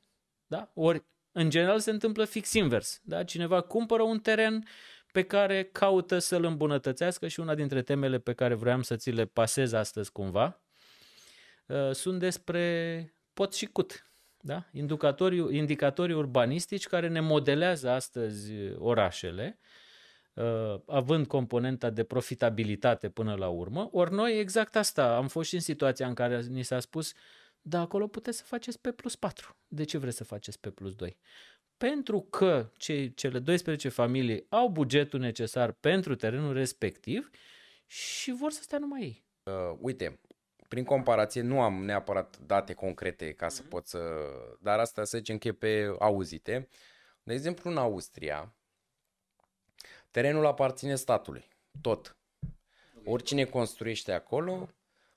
Da? 0.47 0.71
Ori 0.75 1.05
în 1.33 1.51
general 1.51 1.81
se 1.81 1.91
întâmplă 1.91 2.25
fix 2.25 2.53
invers. 2.53 3.01
Da? 3.05 3.25
Cineva 3.25 3.61
cumpără 3.61 4.03
un 4.03 4.19
teren 4.19 4.65
pe 5.13 5.23
care 5.23 5.65
caută 5.73 6.19
să-l 6.19 6.45
îmbunătățească 6.45 7.29
și 7.29 7.41
una 7.41 7.55
dintre 7.55 7.83
temele 7.83 8.19
pe 8.19 8.33
care 8.33 8.55
vreau 8.55 8.83
să 8.83 8.97
ți 8.97 9.11
le 9.11 9.25
pasez 9.25 9.73
astăzi 9.73 10.13
cumva, 10.13 10.59
Uh, 10.59 10.64
sunt 11.93 12.19
despre 12.19 13.15
pot 13.33 13.55
și 13.55 13.67
cut. 13.67 14.09
Da? 14.41 14.65
Indicatorii, 14.73 15.57
indicatorii 15.57 16.15
urbanistici 16.15 16.87
care 16.87 17.09
ne 17.09 17.21
modelează 17.21 17.91
astăzi 17.91 18.53
orașele, 18.77 19.59
uh, 20.35 20.81
având 20.87 21.27
componenta 21.27 21.91
de 21.91 22.05
profitabilitate 22.05 23.09
până 23.09 23.35
la 23.35 23.49
urmă, 23.49 23.89
ori 23.93 24.13
noi 24.13 24.39
exact 24.39 24.77
asta 24.77 25.17
am 25.17 25.29
fost 25.29 25.49
și 25.49 25.55
în 25.55 25.61
situația 25.61 26.07
în 26.07 26.15
care 26.15 26.43
ni 26.43 26.63
s-a 26.63 26.81
spus 26.81 27.13
da, 27.67 27.81
acolo 27.81 28.07
puteți 28.07 28.39
să 28.39 28.45
faceți 28.45 28.81
pe 28.81 28.93
plus 28.93 29.17
4. 29.17 29.57
De 29.69 29.85
ce 29.85 29.99
vreți 29.99 30.17
să 30.17 30.25
faceți 30.25 30.61
pe 30.61 30.71
plus 30.71 30.95
2? 30.95 31.19
Pentru 31.77 32.21
că 32.21 32.71
cei, 32.77 33.15
cele 33.15 33.39
12 33.39 33.89
familii 33.89 34.47
au 34.49 34.69
bugetul 34.69 35.21
necesar 35.21 35.73
pentru 35.73 36.15
terenul 36.15 36.53
respectiv 36.53 37.31
și 37.87 38.33
vor 38.33 38.53
să 38.53 38.63
stea 38.63 38.79
numai 38.79 39.03
ei. 39.03 39.25
Uh, 39.43 39.77
uite, 39.81 40.21
prin 40.75 40.87
comparație, 40.87 41.41
nu 41.41 41.61
am 41.61 41.85
neapărat 41.85 42.39
date 42.39 42.73
concrete 42.73 43.33
ca 43.33 43.49
să 43.49 43.61
mhm. 43.61 43.71
pot 43.71 43.87
să... 43.87 43.99
Dar 44.61 44.79
asta 44.79 45.05
să 45.05 45.17
zicem 45.17 45.39
că 45.39 45.49
e 45.49 45.53
pe 45.53 45.95
auzite. 45.99 46.69
De 47.23 47.33
exemplu, 47.33 47.71
în 47.71 47.77
Austria, 47.77 48.55
terenul 50.11 50.47
aparține 50.47 50.95
statului. 50.95 51.49
Tot. 51.81 52.17
Oricine 53.05 53.45
construiește 53.45 54.13
acolo 54.13 54.69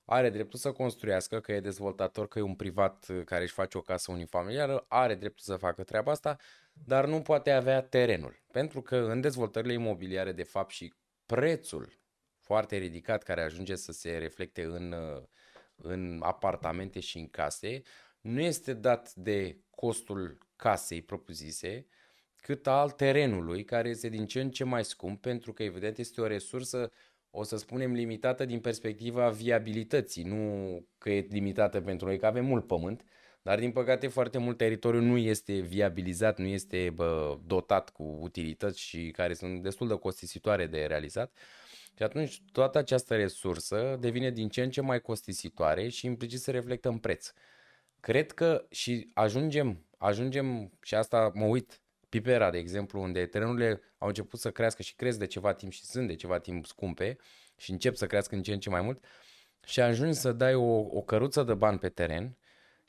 are 0.05 0.29
dreptul 0.29 0.59
să 0.59 0.71
construiască, 0.71 1.39
că 1.39 1.51
e 1.51 1.59
dezvoltator, 1.59 2.27
că 2.27 2.39
e 2.39 2.41
un 2.41 2.55
privat 2.55 3.05
care 3.25 3.43
își 3.43 3.53
face 3.53 3.77
o 3.77 3.81
casă 3.81 4.11
unifamiliară, 4.11 4.85
are 4.87 5.15
dreptul 5.15 5.43
să 5.43 5.55
facă 5.55 5.83
treaba 5.83 6.11
asta, 6.11 6.37
dar 6.73 7.05
nu 7.05 7.21
poate 7.21 7.51
avea 7.51 7.81
terenul. 7.81 8.43
Pentru 8.51 8.81
că 8.81 8.95
în 8.95 9.21
dezvoltările 9.21 9.73
imobiliare, 9.73 10.31
de 10.31 10.43
fapt, 10.43 10.71
și 10.71 10.93
prețul 11.25 11.99
foarte 12.39 12.77
ridicat 12.77 13.23
care 13.23 13.41
ajunge 13.41 13.75
să 13.75 13.91
se 13.91 14.17
reflecte 14.17 14.63
în 14.63 14.95
în 15.81 16.19
apartamente 16.23 16.99
și 16.99 17.17
în 17.17 17.29
case 17.29 17.81
nu 18.21 18.41
este 18.41 18.73
dat 18.73 19.13
de 19.13 19.57
costul 19.69 20.37
casei 20.55 21.01
propusise, 21.01 21.85
cât 22.41 22.67
al 22.67 22.89
terenului, 22.89 23.63
care 23.63 23.89
este 23.89 24.09
din 24.09 24.25
ce 24.25 24.41
în 24.41 24.49
ce 24.51 24.63
mai 24.63 24.85
scump, 24.85 25.21
pentru 25.21 25.53
că, 25.53 25.63
evident, 25.63 25.97
este 25.97 26.21
o 26.21 26.27
resursă, 26.27 26.91
o 27.29 27.43
să 27.43 27.57
spunem, 27.57 27.93
limitată 27.93 28.45
din 28.45 28.59
perspectiva 28.59 29.29
viabilității, 29.29 30.23
nu 30.23 30.85
că 30.97 31.09
e 31.09 31.27
limitată 31.29 31.81
pentru 31.81 32.05
noi, 32.05 32.17
că 32.17 32.25
avem 32.25 32.45
mult 32.45 32.67
pământ, 32.67 33.03
dar, 33.41 33.59
din 33.59 33.71
păcate, 33.71 34.07
foarte 34.07 34.37
mult 34.37 34.57
teritoriu 34.57 35.01
nu 35.01 35.17
este 35.17 35.59
viabilizat, 35.59 36.37
nu 36.37 36.45
este 36.45 36.89
bă, 36.95 37.37
dotat 37.45 37.89
cu 37.89 38.03
utilități 38.03 38.79
și 38.79 39.11
care 39.11 39.33
sunt 39.33 39.63
destul 39.63 39.87
de 39.87 39.93
costisitoare 39.93 40.65
de 40.65 40.85
realizat. 40.85 41.37
Și 41.97 42.03
atunci 42.03 42.41
toată 42.51 42.77
această 42.77 43.15
resursă 43.15 43.97
devine 43.99 44.31
din 44.31 44.49
ce 44.49 44.63
în 44.63 44.69
ce 44.69 44.81
mai 44.81 45.01
costisitoare 45.01 45.87
și 45.87 46.05
implicit 46.05 46.39
se 46.39 46.51
reflectă 46.51 46.89
în 46.89 46.97
preț. 46.97 47.31
Cred 47.99 48.31
că 48.31 48.65
și 48.69 49.09
ajungem, 49.13 49.85
ajungem 49.97 50.71
și 50.81 50.95
asta 50.95 51.31
mă 51.33 51.45
uit, 51.45 51.81
Pipera, 52.09 52.49
de 52.49 52.57
exemplu, 52.57 53.01
unde 53.01 53.25
terenurile 53.25 53.81
au 53.97 54.07
început 54.07 54.39
să 54.39 54.51
crească 54.51 54.81
și 54.81 54.95
cresc 54.95 55.19
de 55.19 55.25
ceva 55.25 55.53
timp 55.53 55.71
și 55.71 55.85
sunt 55.85 56.07
de 56.07 56.15
ceva 56.15 56.39
timp 56.39 56.65
scumpe 56.65 57.17
și 57.55 57.71
încep 57.71 57.95
să 57.95 58.07
crească 58.07 58.35
în 58.35 58.41
ce 58.41 58.53
în 58.53 58.59
ce 58.59 58.69
mai 58.69 58.81
mult 58.81 59.03
și 59.65 59.81
ajungi 59.81 60.17
să 60.17 60.31
dai 60.31 60.53
o, 60.53 60.77
o 60.77 61.01
căruță 61.01 61.43
de 61.43 61.53
bani 61.53 61.79
pe 61.79 61.89
teren 61.89 62.37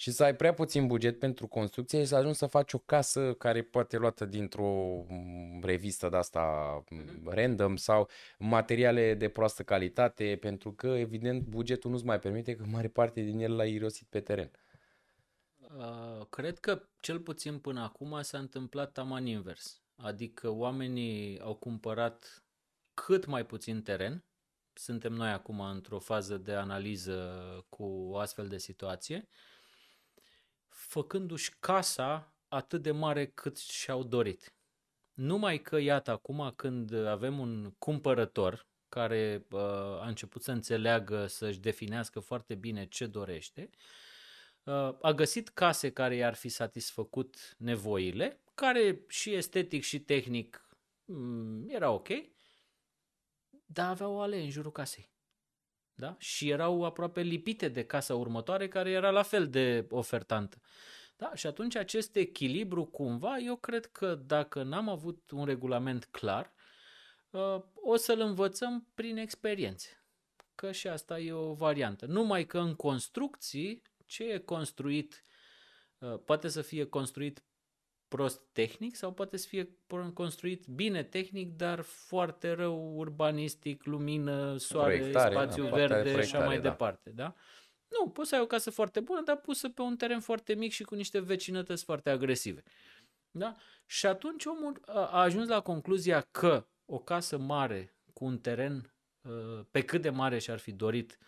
și 0.01 0.11
să 0.11 0.25
ai 0.25 0.37
prea 0.37 0.55
puțin 0.55 0.87
buget 0.87 1.19
pentru 1.19 1.47
construcție 1.47 2.01
și 2.01 2.07
să 2.07 2.17
ajungi 2.17 2.39
să 2.39 2.47
faci 2.47 2.73
o 2.73 2.79
casă 2.79 3.35
care 3.35 3.63
poate 3.63 3.97
luată 3.97 4.25
dintr-o 4.25 5.05
mm, 5.09 5.61
revistă 5.63 6.09
de 6.09 6.17
asta 6.17 6.45
mm, 6.91 7.29
random 7.29 7.77
sau 7.77 8.09
materiale 8.39 9.15
de 9.15 9.29
proastă 9.29 9.63
calitate, 9.63 10.39
pentru 10.41 10.73
că, 10.73 10.87
evident, 10.87 11.43
bugetul 11.43 11.91
nu-ți 11.91 12.05
mai 12.05 12.19
permite 12.19 12.57
că 12.57 12.65
mare 12.67 12.89
parte 12.89 13.21
din 13.21 13.39
el 13.39 13.57
l-ai 13.57 13.73
irosit 13.73 14.07
pe 14.09 14.21
teren. 14.21 14.51
Uh, 15.59 16.27
cred 16.31 16.59
că 16.59 16.83
cel 17.01 17.21
puțin 17.21 17.59
până 17.59 17.81
acum 17.81 18.23
s-a 18.23 18.39
întâmplat 18.39 18.93
taman 18.93 19.27
invers. 19.27 19.83
Adică 19.97 20.51
oamenii 20.51 21.41
au 21.41 21.55
cumpărat 21.55 22.45
cât 22.95 23.27
mai 23.27 23.47
puțin 23.47 23.83
teren. 23.83 24.25
Suntem 24.73 25.13
noi 25.13 25.31
acum 25.31 25.61
într-o 25.61 25.99
fază 25.99 26.37
de 26.37 26.53
analiză 26.53 27.41
cu 27.69 27.85
o 27.85 28.17
astfel 28.19 28.49
de 28.49 28.59
situație 28.59 29.29
făcându-și 30.89 31.55
casa 31.61 32.35
atât 32.49 32.83
de 32.83 32.91
mare 32.91 33.27
cât 33.27 33.59
și-au 33.59 34.03
dorit. 34.03 34.55
Numai 35.13 35.63
că, 35.63 35.79
iată, 35.79 36.11
acum 36.11 36.53
când 36.57 36.95
avem 36.95 37.39
un 37.39 37.75
cumpărător 37.79 38.67
care 38.89 39.47
uh, 39.51 39.61
a 40.01 40.07
început 40.07 40.43
să 40.43 40.53
înțeleagă, 40.53 41.27
să-și 41.27 41.61
definească 41.61 42.21
foarte 42.21 42.55
bine 42.55 42.87
ce 42.87 43.07
dorește, 43.07 43.71
uh, 44.63 44.97
a 45.01 45.13
găsit 45.13 45.49
case 45.49 45.93
care 45.93 46.15
i-ar 46.15 46.35
fi 46.35 46.49
satisfăcut 46.49 47.55
nevoile, 47.59 48.41
care 48.55 49.05
și 49.09 49.35
estetic 49.35 49.83
și 49.83 50.01
tehnic 50.01 50.69
um, 51.05 51.69
era 51.69 51.91
ok, 51.91 52.09
dar 53.67 53.91
avea 53.91 54.09
o 54.09 54.21
alee 54.21 54.43
în 54.43 54.51
jurul 54.51 54.73
casei 54.73 55.11
da? 55.99 56.17
și 56.19 56.49
erau 56.49 56.85
aproape 56.85 57.21
lipite 57.21 57.69
de 57.69 57.85
casa 57.85 58.15
următoare 58.15 58.69
care 58.69 58.91
era 58.91 59.11
la 59.11 59.23
fel 59.23 59.49
de 59.49 59.87
ofertantă. 59.91 60.61
Da? 61.17 61.35
Și 61.35 61.47
atunci 61.47 61.77
acest 61.77 62.17
echilibru 62.17 62.85
cumva, 62.85 63.39
eu 63.39 63.57
cred 63.57 63.87
că 63.87 64.15
dacă 64.15 64.63
n-am 64.63 64.89
avut 64.89 65.31
un 65.31 65.45
regulament 65.45 66.05
clar, 66.05 66.53
uh, 67.31 67.63
o 67.75 67.97
să-l 67.97 68.21
învățăm 68.21 68.87
prin 68.95 69.17
experiențe. 69.17 70.03
Că 70.55 70.73
și 70.73 70.89
asta 70.89 71.19
e 71.19 71.33
o 71.33 71.53
variantă. 71.53 72.07
Numai 72.07 72.47
că 72.47 72.59
în 72.59 72.75
construcții, 72.75 73.83
ce 74.07 74.25
e 74.25 74.39
construit, 74.39 75.25
uh, 75.99 76.19
poate 76.25 76.49
să 76.49 76.63
fie 76.63 76.85
construit 76.85 77.43
prost 78.09 78.43
tehnic 78.53 78.97
sau 78.97 79.13
poate 79.13 79.37
să 79.37 79.47
fie 79.49 79.69
construit 80.15 80.67
bine 80.67 81.03
tehnic, 81.03 81.57
dar 81.57 81.81
foarte 81.81 82.53
rău 82.53 82.97
urbanistic, 82.97 83.85
lumină, 83.85 84.57
soare, 84.57 84.97
proiectare, 84.97 85.35
spațiu 85.35 85.65
da, 85.65 85.71
verde 85.71 86.11
și 86.11 86.19
așa 86.19 86.45
mai 86.45 86.61
da. 86.61 86.69
departe. 86.69 87.11
Da? 87.11 87.35
Nu, 87.89 88.09
poți 88.09 88.29
să 88.29 88.35
ai 88.35 88.41
o 88.41 88.47
casă 88.47 88.71
foarte 88.71 89.01
bună, 89.01 89.23
dar 89.25 89.37
pusă 89.37 89.69
pe 89.69 89.83
un 89.83 89.97
teren 89.97 90.21
foarte 90.21 90.55
mic 90.55 90.73
și 90.73 90.83
cu 90.83 90.95
niște 90.95 91.21
vecinătăți 91.21 91.85
foarte 91.85 92.11
agresive. 92.11 92.63
Da? 93.31 93.57
Și 93.87 94.07
atunci 94.07 94.45
omul 94.45 94.81
a 94.87 95.21
ajuns 95.21 95.49
la 95.49 95.61
concluzia 95.61 96.21
că 96.21 96.67
o 96.85 96.99
casă 96.99 97.39
mare 97.39 97.97
cu 98.13 98.25
un 98.25 98.39
teren 98.39 98.95
ă, 99.25 99.67
pe 99.71 99.81
cât 99.81 100.03
de 100.03 100.11
mare 100.11 100.39
și-ar 100.39 100.59
fi 100.59 100.73
dorit, 100.73 101.19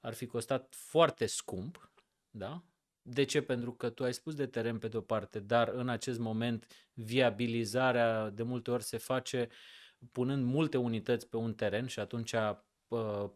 ar 0.00 0.14
fi 0.14 0.26
costat 0.26 0.74
foarte 0.74 1.26
scump, 1.26 1.92
da? 2.30 2.64
De 3.12 3.24
ce? 3.24 3.42
Pentru 3.42 3.72
că 3.72 3.90
tu 3.90 4.04
ai 4.04 4.14
spus 4.14 4.34
de 4.34 4.46
teren 4.46 4.78
pe 4.78 4.88
de-o 4.88 5.00
parte, 5.00 5.38
dar 5.40 5.68
în 5.68 5.88
acest 5.88 6.18
moment 6.18 6.66
viabilizarea 6.92 8.30
de 8.30 8.42
multe 8.42 8.70
ori 8.70 8.82
se 8.82 8.96
face 8.96 9.48
punând 10.12 10.44
multe 10.44 10.76
unități 10.76 11.28
pe 11.28 11.36
un 11.36 11.54
teren 11.54 11.86
și 11.86 12.00
atunci 12.00 12.32
uh, 12.88 13.30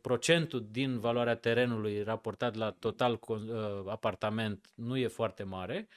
procentul 0.00 0.68
din 0.70 0.98
valoarea 0.98 1.36
terenului 1.36 2.02
raportat 2.02 2.54
la 2.54 2.70
total 2.70 3.20
uh, 3.26 3.38
apartament 3.86 4.70
nu 4.74 4.96
e 4.96 5.06
foarte 5.06 5.42
mare, 5.42 5.88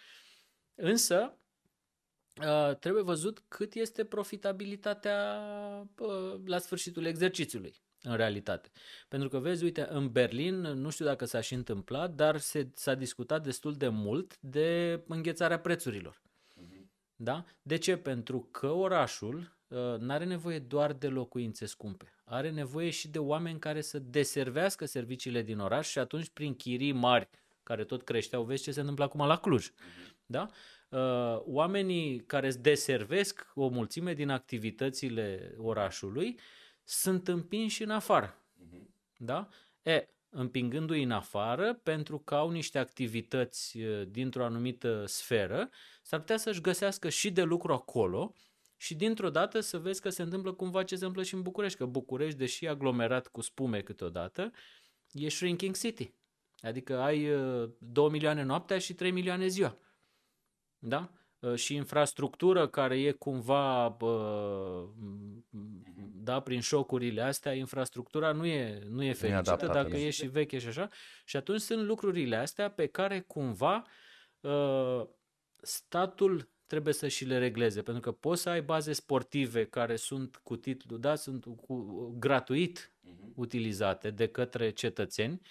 însă 0.76 1.38
uh, 2.42 2.76
trebuie 2.76 3.04
văzut 3.04 3.44
cât 3.48 3.74
este 3.74 4.06
profitabilitatea 4.06 5.42
la 6.46 6.58
sfârșitul 6.58 7.06
exercițiului 7.06 7.76
în 8.08 8.16
realitate. 8.16 8.70
Pentru 9.08 9.30
că 9.30 9.40
vezi, 9.40 9.64
uite, 9.64 9.88
în 9.90 10.12
Berlin, 10.12 10.56
nu 10.56 10.90
știu 10.90 11.06
dacă 11.06 11.26
s-a 11.26 11.42
și 11.42 11.54
întâmplat, 11.54 12.14
dar 12.14 12.38
se, 12.38 12.68
s-a 12.74 12.96
discutat 12.96 13.44
destul 13.44 13.74
de 13.74 13.88
mult 13.88 14.38
de 14.40 15.02
înghețarea 15.08 15.60
prețurilor. 15.60 16.22
Mhm. 16.54 16.92
Da? 17.16 17.46
De 17.62 17.78
ce? 17.78 17.98
Pentru 17.98 18.48
că 18.52 18.68
orașul 18.68 19.58
uh, 19.68 19.78
nu 19.78 20.12
are 20.12 20.26
nevoie 20.26 20.60
doar 20.60 20.94
de 20.94 21.08
locuințe 21.08 21.66
scumpe. 21.66 22.14
Are 22.24 22.52
nevoie 22.52 22.90
și 22.90 23.08
de 23.08 23.20
oameni 23.20 23.60
care 23.60 23.82
să 23.82 24.00
deservească 24.00 24.86
serviciile 24.86 25.42
din 25.42 25.60
oraș 25.60 25.90
și 25.90 26.00
atunci 26.00 26.30
prin 26.30 26.56
chirii 26.56 26.92
mari, 26.92 27.30
care 27.64 27.84
tot 27.84 28.04
creșteau, 28.04 28.44
vezi 28.44 28.64
ce 28.64 28.72
se 28.72 28.80
întâmplă 28.80 29.04
acum 29.04 29.26
la 29.26 29.38
Cluj. 29.38 29.72
Da? 30.26 30.48
Uh, 30.90 31.42
oamenii 31.46 32.20
care 32.20 32.52
deservesc 32.52 33.52
o 33.56 33.68
mulțime 33.68 34.14
din 34.14 34.30
activitățile 34.30 35.56
orașului 35.58 36.40
sunt 36.90 37.28
împinși 37.28 37.84
în 37.84 37.90
afară. 37.90 38.42
Da? 39.18 39.48
E, 39.82 40.08
împingându-i 40.30 41.04
în 41.04 41.12
afară 41.12 41.74
pentru 41.74 42.20
că 42.20 42.36
au 42.36 42.50
niște 42.50 42.80
activități 42.80 43.78
dintr-o 44.08 44.44
anumită 44.46 45.06
sferă, 45.06 45.70
s-ar 46.04 46.20
putea 46.20 46.38
să-și 46.38 46.62
găsească 46.62 47.10
și 47.10 47.32
de 47.32 47.44
lucru 47.44 47.74
acolo 47.74 48.34
și 48.78 48.96
dintr-o 48.96 49.30
dată 49.30 49.60
să 49.60 49.80
vezi 49.80 50.02
că 50.02 50.10
se 50.10 50.22
întâmplă 50.22 50.54
cumva 50.54 50.84
ce 50.84 50.96
se 50.96 51.00
întâmplă 51.00 51.24
și 51.24 51.34
în 51.34 51.42
București, 51.42 51.78
că 51.78 51.86
București, 51.86 52.38
deși 52.38 52.68
aglomerat 52.68 53.28
cu 53.28 53.42
spume 53.42 53.82
câteodată, 53.82 54.52
e 55.12 55.30
shrinking 55.30 55.78
city. 55.78 56.14
Adică 56.60 57.00
ai 57.00 57.28
2 57.78 58.10
milioane 58.10 58.44
noaptea 58.44 58.78
și 58.78 58.94
3 58.94 59.12
milioane 59.12 59.48
ziua. 59.48 59.78
Da? 60.80 61.12
Uh, 61.40 61.56
și 61.56 61.76
infrastructură 61.76 62.68
care 62.68 63.00
e 63.00 63.12
cumva 63.12 63.98
da, 66.28 66.40
prin 66.40 66.60
șocurile 66.60 67.22
astea, 67.22 67.54
infrastructura 67.54 68.32
nu 68.32 68.46
e, 68.46 68.84
nu 68.90 69.04
e 69.04 69.14
fericită 69.14 69.68
dacă 69.74 69.96
e 69.96 70.10
și 70.10 70.28
veche 70.28 70.58
și 70.58 70.68
așa. 70.68 70.90
Și 71.26 71.38
atunci 71.38 71.60
sunt 71.60 71.86
lucrurile 71.86 72.36
astea 72.36 72.70
pe 72.70 72.86
care 72.86 73.20
cumva 73.20 73.84
uh, 74.40 75.02
statul 75.62 76.50
trebuie 76.66 76.94
să 76.94 77.08
și 77.08 77.26
le 77.26 77.38
regleze, 77.38 77.82
pentru 77.82 78.02
că 78.02 78.12
poți 78.12 78.42
să 78.42 78.50
ai 78.50 78.62
baze 78.62 78.94
sportive 78.94 79.66
care 79.66 79.96
sunt 79.96 80.36
cu 80.44 80.56
titlu, 80.56 80.98
da, 80.98 81.16
sunt 81.16 81.46
cu, 81.46 82.16
gratuit 82.20 82.92
uh-huh. 82.92 83.34
utilizate 83.36 84.10
de 84.10 84.28
către 84.28 84.70
cetățeni, 84.70 85.42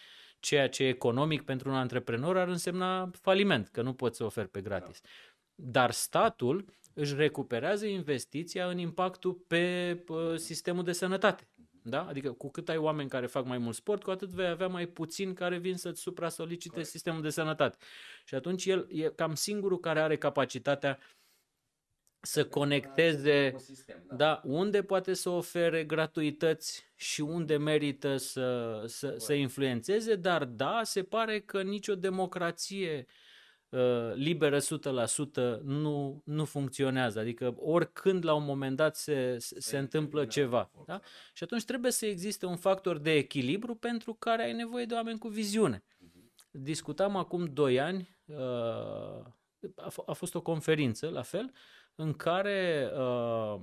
ceea 0.40 0.68
ce 0.68 0.84
economic 0.84 1.42
pentru 1.42 1.68
un 1.68 1.74
antreprenor 1.74 2.36
ar 2.36 2.48
însemna 2.48 3.10
faliment, 3.20 3.68
că 3.68 3.82
nu 3.82 3.94
poți 3.94 4.16
să 4.16 4.24
oferi 4.24 4.48
pe 4.48 4.60
gratis. 4.60 5.00
Da. 5.02 5.08
Dar 5.58 5.90
statul 5.90 6.64
își 6.94 7.14
recuperează 7.14 7.86
investiția 7.86 8.68
în 8.68 8.78
impactul 8.78 9.32
pe 9.32 10.04
sistemul 10.36 10.84
de 10.84 10.92
sănătate. 10.92 11.48
Da? 11.82 12.06
Adică 12.06 12.32
cu 12.32 12.50
cât 12.50 12.68
ai 12.68 12.76
oameni 12.76 13.08
care 13.08 13.26
fac 13.26 13.44
mai 13.44 13.58
mult 13.58 13.74
sport, 13.74 14.02
cu 14.02 14.10
atât 14.10 14.28
vei 14.28 14.46
avea 14.46 14.68
mai 14.68 14.86
puțin 14.86 15.34
care 15.34 15.58
vin 15.58 15.76
să-ți 15.76 16.00
supra-solicite 16.00 16.68
Corect. 16.68 16.88
sistemul 16.88 17.22
de 17.22 17.30
sănătate. 17.30 17.76
Și 18.24 18.34
atunci 18.34 18.66
el 18.66 18.86
e 18.90 19.08
cam 19.08 19.34
singurul 19.34 19.78
care 19.80 20.00
are 20.00 20.16
capacitatea 20.16 20.98
să 22.20 22.46
conecteze, 22.46 23.54
da. 24.08 24.16
da, 24.16 24.40
unde 24.44 24.82
poate 24.82 25.14
să 25.14 25.28
ofere 25.28 25.84
gratuități 25.84 26.84
și 26.94 27.20
unde 27.20 27.56
merită 27.56 28.16
să, 28.16 28.82
să, 28.86 29.14
să 29.18 29.32
influențeze, 29.32 30.14
dar 30.14 30.44
da, 30.44 30.80
se 30.82 31.02
pare 31.02 31.40
că 31.40 31.62
nicio 31.62 31.94
democrație 31.94 32.96
uh, 32.98 33.04
Uh, 33.06 33.25
liberă 34.14 34.58
100% 34.58 34.62
nu, 35.62 36.22
nu 36.24 36.44
funcționează. 36.44 37.18
Adică 37.18 37.54
oricând 37.58 38.24
la 38.24 38.34
un 38.34 38.44
moment 38.44 38.76
dat 38.76 38.96
se, 38.96 39.36
se 39.38 39.78
întâmplă 39.78 40.26
ceva. 40.26 40.70
Da? 40.86 41.00
Și 41.32 41.42
atunci 41.42 41.64
trebuie 41.64 41.92
să 41.92 42.06
existe 42.06 42.46
un 42.46 42.56
factor 42.56 42.98
de 42.98 43.12
echilibru 43.12 43.74
pentru 43.74 44.14
care 44.14 44.42
ai 44.42 44.52
nevoie 44.52 44.84
de 44.84 44.94
oameni 44.94 45.18
cu 45.18 45.28
viziune. 45.28 45.84
Discutam 46.50 47.16
acum 47.16 47.44
2 47.44 47.80
ani, 47.80 48.16
uh, 48.24 48.36
a, 49.74 49.90
f- 49.90 50.04
a 50.06 50.12
fost 50.12 50.34
o 50.34 50.42
conferință 50.42 51.08
la 51.08 51.22
fel, 51.22 51.52
în 51.94 52.12
care 52.12 52.90
uh, 52.96 53.60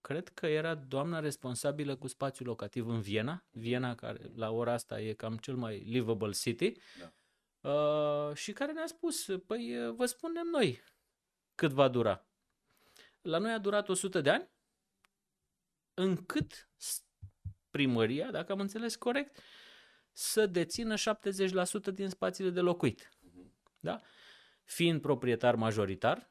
cred 0.00 0.28
că 0.28 0.46
era 0.46 0.74
doamna 0.74 1.20
responsabilă 1.20 1.96
cu 1.96 2.06
spațiul 2.06 2.48
locativ 2.48 2.88
în 2.88 3.00
Viena, 3.00 3.44
Viena 3.50 3.94
care 3.94 4.30
la 4.34 4.50
ora 4.50 4.72
asta 4.72 5.00
e 5.00 5.12
cam 5.12 5.36
cel 5.36 5.54
mai 5.56 5.78
livable 5.78 6.30
city, 6.30 6.72
da 6.98 7.12
Uh, 7.66 8.34
și 8.34 8.52
care 8.52 8.72
ne-a 8.72 8.86
spus, 8.86 9.30
păi 9.46 9.78
uh, 9.78 9.94
vă 9.94 10.06
spunem 10.06 10.46
noi 10.46 10.82
cât 11.54 11.72
va 11.72 11.88
dura. 11.88 12.26
La 13.22 13.38
noi 13.38 13.52
a 13.52 13.58
durat 13.58 13.88
100 13.88 14.20
de 14.20 14.30
ani, 14.30 14.50
încât 15.94 16.68
primăria, 17.70 18.30
dacă 18.30 18.52
am 18.52 18.60
înțeles 18.60 18.96
corect, 18.96 19.38
să 20.12 20.46
dețină 20.46 20.94
70% 20.94 20.98
din 21.92 22.08
spațiile 22.08 22.50
de 22.50 22.60
locuit. 22.60 23.10
Da? 23.80 24.00
Fiind 24.64 25.00
proprietar 25.00 25.54
majoritar, 25.54 26.30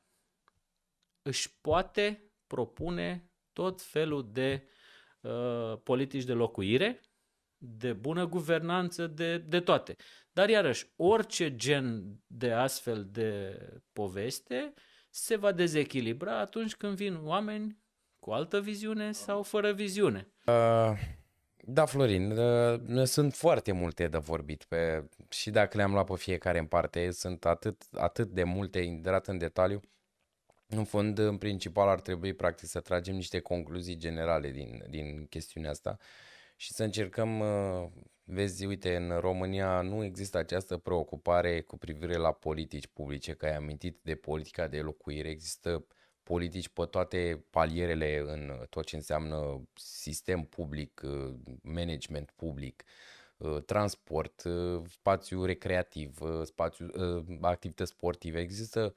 își 1.21 1.57
poate 1.61 2.31
propune 2.47 3.31
tot 3.53 3.81
felul 3.81 4.31
de 4.31 4.67
uh, 5.21 5.77
politici 5.83 6.23
de 6.23 6.33
locuire, 6.33 7.01
de 7.57 7.93
bună 7.93 8.27
guvernanță, 8.27 9.07
de, 9.07 9.37
de 9.37 9.59
toate. 9.59 9.95
Dar 10.31 10.49
iarăși, 10.49 10.91
orice 10.95 11.55
gen 11.55 12.19
de 12.27 12.51
astfel 12.51 13.07
de 13.11 13.59
poveste 13.93 14.73
se 15.09 15.35
va 15.35 15.51
dezechilibra 15.51 16.39
atunci 16.39 16.75
când 16.75 16.95
vin 16.95 17.19
oameni 17.23 17.77
cu 18.19 18.31
altă 18.31 18.61
viziune 18.61 19.11
sau 19.11 19.43
fără 19.43 19.71
viziune. 19.73 20.27
Uh, 20.45 20.93
da, 21.67 21.85
Florin, 21.85 22.31
uh, 22.31 23.03
sunt 23.03 23.33
foarte 23.33 23.71
multe 23.71 24.07
de 24.07 24.17
vorbit 24.17 24.63
pe, 24.63 25.09
și 25.29 25.49
dacă 25.49 25.77
le-am 25.77 25.91
luat 25.91 26.05
pe 26.05 26.15
fiecare 26.15 26.59
în 26.59 26.65
parte, 26.65 27.11
sunt 27.11 27.45
atât, 27.45 27.83
atât 27.91 28.27
de 28.27 28.43
multe 28.43 28.79
intrat 28.79 29.27
în 29.27 29.37
detaliu. 29.37 29.79
În 30.67 30.83
fond, 30.83 31.17
în 31.17 31.37
principal, 31.37 31.87
ar 31.87 32.01
trebui 32.01 32.33
practic 32.33 32.67
să 32.67 32.79
tragem 32.79 33.15
niște 33.15 33.39
concluzii 33.39 33.97
generale 33.97 34.51
din, 34.51 34.83
din 34.89 35.25
chestiunea 35.25 35.69
asta 35.69 35.97
și 36.55 36.71
să 36.73 36.83
încercăm 36.83 37.39
uh, 37.39 37.89
Vezi, 38.27 38.65
uite, 38.65 38.95
în 38.95 39.19
România 39.19 39.81
nu 39.81 40.03
există 40.03 40.37
această 40.37 40.77
preocupare 40.77 41.61
cu 41.61 41.77
privire 41.77 42.15
la 42.15 42.31
politici 42.31 42.87
publice, 42.87 43.33
că 43.33 43.45
ai 43.45 43.55
amintit 43.55 43.99
de 44.01 44.15
politica 44.15 44.67
de 44.67 44.79
locuire, 44.79 45.29
există 45.29 45.85
politici 46.23 46.69
pe 46.69 46.85
toate 46.85 47.45
palierele 47.49 48.17
în 48.17 48.65
tot 48.69 48.85
ce 48.85 48.95
înseamnă 48.95 49.67
sistem 49.73 50.43
public, 50.43 51.01
management 51.61 52.31
public, 52.35 52.83
transport, 53.65 54.43
spațiu 54.89 55.45
recreativ, 55.45 56.17
spațiu, 56.43 56.87
activități 57.41 57.91
sportive. 57.91 58.39
Există 58.39 58.95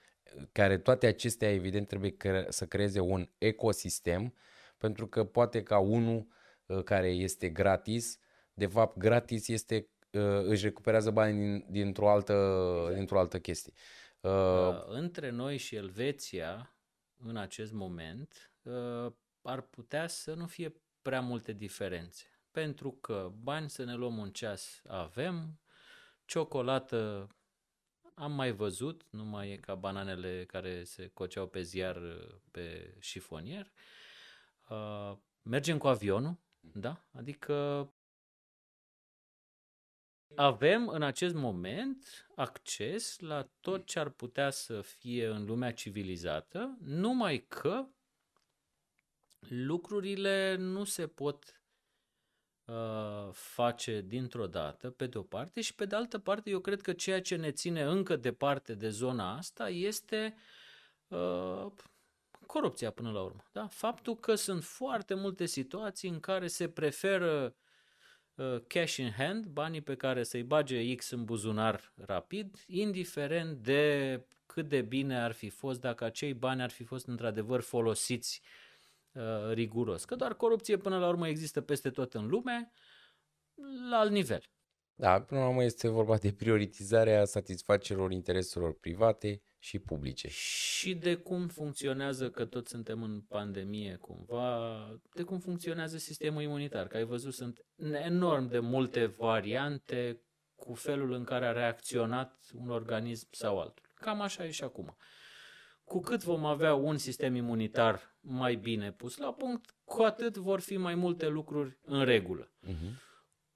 care 0.53 0.79
toate 0.79 1.07
acestea 1.07 1.53
evident 1.53 1.88
trebuie 1.88 2.16
să 2.49 2.66
creeze 2.66 3.01
un 3.01 3.29
ecosistem 3.38 4.35
pentru 4.79 5.07
că 5.07 5.25
poate 5.25 5.62
ca 5.62 5.79
unul 5.79 6.27
care 6.85 7.09
este 7.09 7.48
gratis 7.48 8.18
de 8.59 8.66
fapt 8.66 8.96
gratis 8.96 9.48
este 9.48 9.88
uh, 10.11 10.42
își 10.42 10.64
recuperează 10.64 11.11
bani 11.11 11.38
din, 11.38 11.64
dintr-o, 11.68 12.11
altă, 12.11 12.33
exact. 12.78 12.94
dintr-o 12.94 13.18
altă 13.18 13.38
chestie. 13.40 13.72
Uh, 14.20 14.31
uh, 14.31 14.85
între 14.87 15.31
noi 15.31 15.57
și 15.57 15.74
Elveția, 15.74 16.76
în 17.18 17.37
acest 17.37 17.72
moment, 17.72 18.52
uh, 18.62 19.12
ar 19.42 19.61
putea 19.61 20.07
să 20.07 20.35
nu 20.35 20.46
fie 20.46 20.74
prea 21.02 21.20
multe 21.20 21.52
diferențe. 21.52 22.24
Pentru 22.50 22.92
că 22.92 23.33
bani 23.42 23.70
să 23.70 23.85
ne 23.85 23.94
luăm 23.94 24.16
un 24.16 24.31
ceas 24.31 24.83
avem, 24.87 25.61
ciocolată 26.24 27.28
am 28.14 28.33
mai 28.33 28.52
văzut, 28.52 29.07
nu 29.11 29.24
mai 29.24 29.50
e 29.50 29.57
ca 29.57 29.74
bananele 29.74 30.44
care 30.44 30.85
se 30.85 31.11
coceau 31.14 31.46
pe 31.46 31.62
ziar 31.62 31.96
uh, 31.96 32.35
pe 32.50 32.94
șifonier. 32.98 33.72
Uh, 34.68 35.12
mergem 35.42 35.78
cu 35.78 35.87
avionul, 35.87 36.38
da? 36.61 37.05
Adică 37.12 37.88
avem 40.35 40.88
în 40.88 41.03
acest 41.03 41.35
moment 41.35 42.27
acces 42.37 43.18
la 43.18 43.49
tot 43.61 43.87
ce 43.87 43.99
ar 43.99 44.09
putea 44.09 44.51
să 44.51 44.81
fie 44.81 45.27
în 45.27 45.44
lumea 45.44 45.73
civilizată, 45.73 46.79
numai 46.81 47.38
că 47.49 47.87
lucrurile 49.49 50.57
nu 50.57 50.85
se 50.85 51.07
pot 51.07 51.62
uh, 52.64 53.29
face 53.33 54.01
dintr-o 54.01 54.47
dată, 54.47 54.90
pe 54.90 55.07
de 55.07 55.18
o 55.18 55.23
parte, 55.23 55.61
și 55.61 55.75
pe 55.75 55.85
de 55.85 55.94
altă 55.94 56.18
parte, 56.18 56.51
eu 56.51 56.61
cred 56.61 56.81
că 56.81 56.92
ceea 56.92 57.21
ce 57.21 57.37
ne 57.37 57.51
ține 57.51 57.83
încă 57.83 58.16
departe 58.16 58.75
de 58.75 58.88
zona 58.88 59.37
asta 59.37 59.68
este 59.68 60.35
uh, 61.09 61.66
corupția 62.48 62.90
până 62.90 63.11
la 63.11 63.22
urmă. 63.22 63.44
Da? 63.52 63.66
Faptul 63.66 64.16
că 64.16 64.34
sunt 64.34 64.64
foarte 64.64 65.14
multe 65.14 65.46
situații 65.46 66.08
în 66.08 66.20
care 66.20 66.46
se 66.46 66.68
preferă 66.68 67.44
uh, 67.44 67.52
Uh, 68.38 68.61
cash 68.66 68.96
in 68.96 69.11
hand, 69.11 69.46
banii 69.46 69.80
pe 69.80 69.94
care 69.94 70.22
să-i 70.22 70.42
bage 70.42 70.94
X 70.94 71.11
în 71.11 71.24
buzunar 71.24 71.92
rapid, 71.96 72.64
indiferent 72.66 73.62
de 73.62 74.24
cât 74.46 74.68
de 74.68 74.82
bine 74.82 75.22
ar 75.22 75.32
fi 75.32 75.48
fost 75.48 75.80
dacă 75.80 76.04
acei 76.04 76.34
bani 76.34 76.62
ar 76.62 76.70
fi 76.70 76.84
fost 76.84 77.06
într-adevăr 77.06 77.61
folosiți 77.61 78.42
uh, 79.12 79.52
riguros. 79.52 80.04
Că 80.04 80.14
doar 80.14 80.34
corupție 80.34 80.76
până 80.76 80.98
la 80.98 81.08
urmă 81.08 81.28
există 81.28 81.61
peste 81.61 81.90
tot 81.90 82.14
în 82.14 82.26
lume, 82.26 82.70
la 83.90 83.98
alt 83.98 84.11
nivel. 84.11 84.42
Da, 84.94 85.22
până 85.22 85.40
la 85.40 85.48
urmă 85.48 85.64
este 85.64 85.88
vorba 85.88 86.16
de 86.16 86.32
prioritizarea 86.32 87.24
satisfacerilor 87.24 88.12
intereselor 88.12 88.78
private 88.78 89.42
și 89.59 89.79
publice. 89.79 90.29
Și 90.29 90.94
de 90.94 91.14
cum 91.14 91.49
funcționează, 91.49 92.31
că 92.31 92.44
toți 92.44 92.71
suntem 92.71 93.03
în 93.03 93.21
pandemie 93.21 93.97
cumva, 93.97 95.01
de 95.14 95.23
cum 95.23 95.38
funcționează 95.38 95.97
sistemul 95.97 96.42
imunitar. 96.42 96.87
Că 96.87 96.97
ai 96.97 97.05
văzut, 97.05 97.35
sunt 97.35 97.64
enorm 98.05 98.49
de 98.49 98.59
multe 98.59 99.07
variante 99.07 100.23
cu 100.55 100.75
felul 100.75 101.12
în 101.12 101.25
care 101.25 101.47
a 101.47 101.53
reacționat 101.53 102.40
un 102.55 102.71
organism 102.71 103.29
sau 103.31 103.61
altul. 103.61 103.90
Cam 103.94 104.21
așa 104.21 104.44
e 104.44 104.51
și 104.51 104.64
acum. 104.64 104.97
Cu 105.85 106.01
cât 106.01 106.23
vom 106.23 106.44
avea 106.44 106.75
un 106.75 106.97
sistem 106.97 107.35
imunitar 107.35 108.16
mai 108.21 108.55
bine 108.55 108.92
pus 108.92 109.16
la 109.16 109.33
punct, 109.33 109.75
cu 109.85 110.03
atât 110.03 110.37
vor 110.37 110.61
fi 110.61 110.77
mai 110.77 110.94
multe 110.94 111.29
lucruri 111.29 111.79
în 111.83 112.05
regulă. 112.05 112.53
Uh-huh 112.66 113.07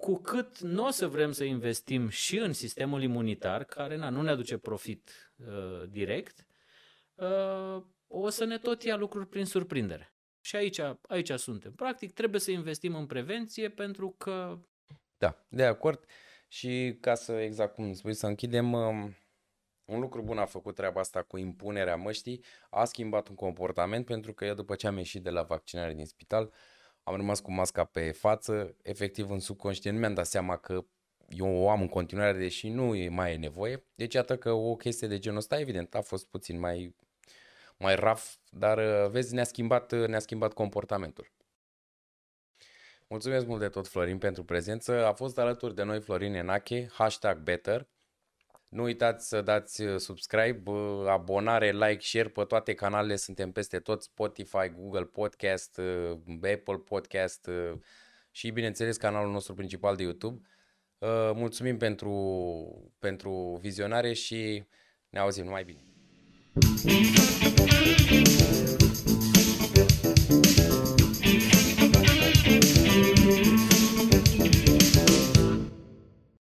cu 0.03 0.17
cât 0.17 0.59
nu 0.59 0.87
o 0.87 0.91
să 0.91 1.07
vrem 1.09 1.33
să 1.33 1.45
investim 1.45 2.09
și 2.09 2.39
în 2.39 2.53
sistemul 2.53 3.03
imunitar, 3.03 3.65
care 3.65 3.97
na, 3.97 4.09
nu 4.09 4.23
ne 4.23 4.31
aduce 4.31 4.59
profit 4.59 5.33
uh, 5.37 5.89
direct, 5.89 6.47
uh, 7.15 7.83
o 8.07 8.29
să 8.29 8.45
ne 8.45 8.59
tot 8.59 8.83
ia 8.83 8.97
lucruri 8.97 9.27
prin 9.29 9.45
surprindere. 9.45 10.15
Și 10.41 10.57
aici, 10.57 10.81
aici 11.03 11.31
suntem. 11.31 11.73
Practic, 11.73 12.13
trebuie 12.13 12.41
să 12.41 12.51
investim 12.51 12.95
în 12.95 13.07
prevenție 13.07 13.69
pentru 13.69 14.15
că... 14.19 14.59
Da, 15.19 15.47
de 15.49 15.65
acord. 15.65 16.05
Și 16.49 16.97
ca 17.01 17.15
să, 17.15 17.33
exact 17.33 17.75
cum 17.75 17.93
spui, 17.93 18.15
să 18.15 18.27
închidem, 18.27 18.73
um, 18.73 19.17
un 19.85 20.01
lucru 20.01 20.23
bun 20.23 20.39
a 20.39 20.47
făcut 20.47 20.75
treaba 20.75 21.01
asta 21.01 21.23
cu 21.23 21.37
impunerea 21.39 21.97
măștii, 21.97 22.45
a 22.71 22.85
schimbat 22.85 23.29
un 23.29 23.35
comportament 23.35 24.07
pentru 24.07 24.33
că 24.33 24.45
eu 24.45 24.55
după 24.55 24.75
ce 24.75 24.87
am 24.87 24.97
ieșit 24.97 25.23
de 25.23 25.31
la 25.31 25.43
vaccinare 25.43 25.95
din 25.95 26.07
spital, 26.07 26.45
uh, 26.45 26.53
am 27.03 27.17
rămas 27.17 27.41
cu 27.41 27.53
masca 27.53 27.85
pe 27.85 28.11
față, 28.11 28.77
efectiv 28.83 29.31
în 29.31 29.41
subconștient 29.41 29.95
nu 29.95 30.01
mi-am 30.03 30.15
dat 30.15 30.27
seama 30.27 30.57
că 30.57 30.85
eu 31.29 31.55
o 31.55 31.71
am 31.71 31.81
în 31.81 31.89
continuare, 31.89 32.39
deși 32.39 32.69
nu 32.69 32.95
e 32.95 33.09
mai 33.09 33.33
e 33.33 33.37
nevoie. 33.37 33.85
Deci 33.95 34.15
iată 34.15 34.37
că 34.37 34.51
o 34.51 34.77
chestie 34.77 35.09
de 35.09 35.19
genul 35.19 35.39
ăsta, 35.39 35.61
evident, 35.61 35.95
a 35.95 36.01
fost 36.01 36.27
puțin 36.27 36.59
mai, 36.59 36.95
mai 37.79 37.95
raf, 37.95 38.35
dar 38.51 38.79
uh, 38.79 39.11
vezi, 39.11 39.35
ne-a 39.35 39.45
schimbat, 39.45 39.93
uh, 39.93 40.07
ne-a 40.07 40.19
schimbat 40.19 40.53
comportamentul. 40.53 41.33
Mulțumesc 43.07 43.47
mult 43.47 43.61
de 43.61 43.69
tot, 43.69 43.89
Florin, 43.89 44.19
pentru 44.19 44.45
prezență. 44.45 45.07
A 45.07 45.13
fost 45.13 45.39
alături 45.39 45.75
de 45.75 45.83
noi 45.83 46.01
Florin 46.01 46.35
Enache, 46.35 46.89
hashtag 46.93 47.39
better. 47.39 47.89
Nu 48.73 48.83
uitați 48.83 49.29
să 49.29 49.41
dați 49.41 49.83
uh, 49.83 49.99
subscribe, 49.99 50.71
uh, 50.71 51.07
abonare, 51.09 51.73
like, 51.73 51.99
share 52.01 52.29
pe 52.29 52.45
toate 52.45 52.75
canalele, 52.75 53.17
suntem 53.17 53.53
peste 53.53 53.79
tot, 53.79 54.03
Spotify, 54.03 54.73
Google 54.77 55.05
Podcast, 55.05 55.79
uh, 55.79 56.19
Apple 56.53 56.77
Podcast 56.85 57.51
și 58.31 58.51
bineînțeles 58.51 58.97
canalul 58.97 59.33
nostru 59.33 59.55
principal 59.55 59.97
de 59.97 60.03
YouTube. 60.03 60.41
Mulțumim 61.35 61.77
pentru, 61.77 62.93
pentru 62.99 63.59
vizionare 63.61 64.13
și 64.13 64.65
ne 65.09 65.19
auzim 65.19 65.45
numai 65.45 65.65
bine. 65.65 65.83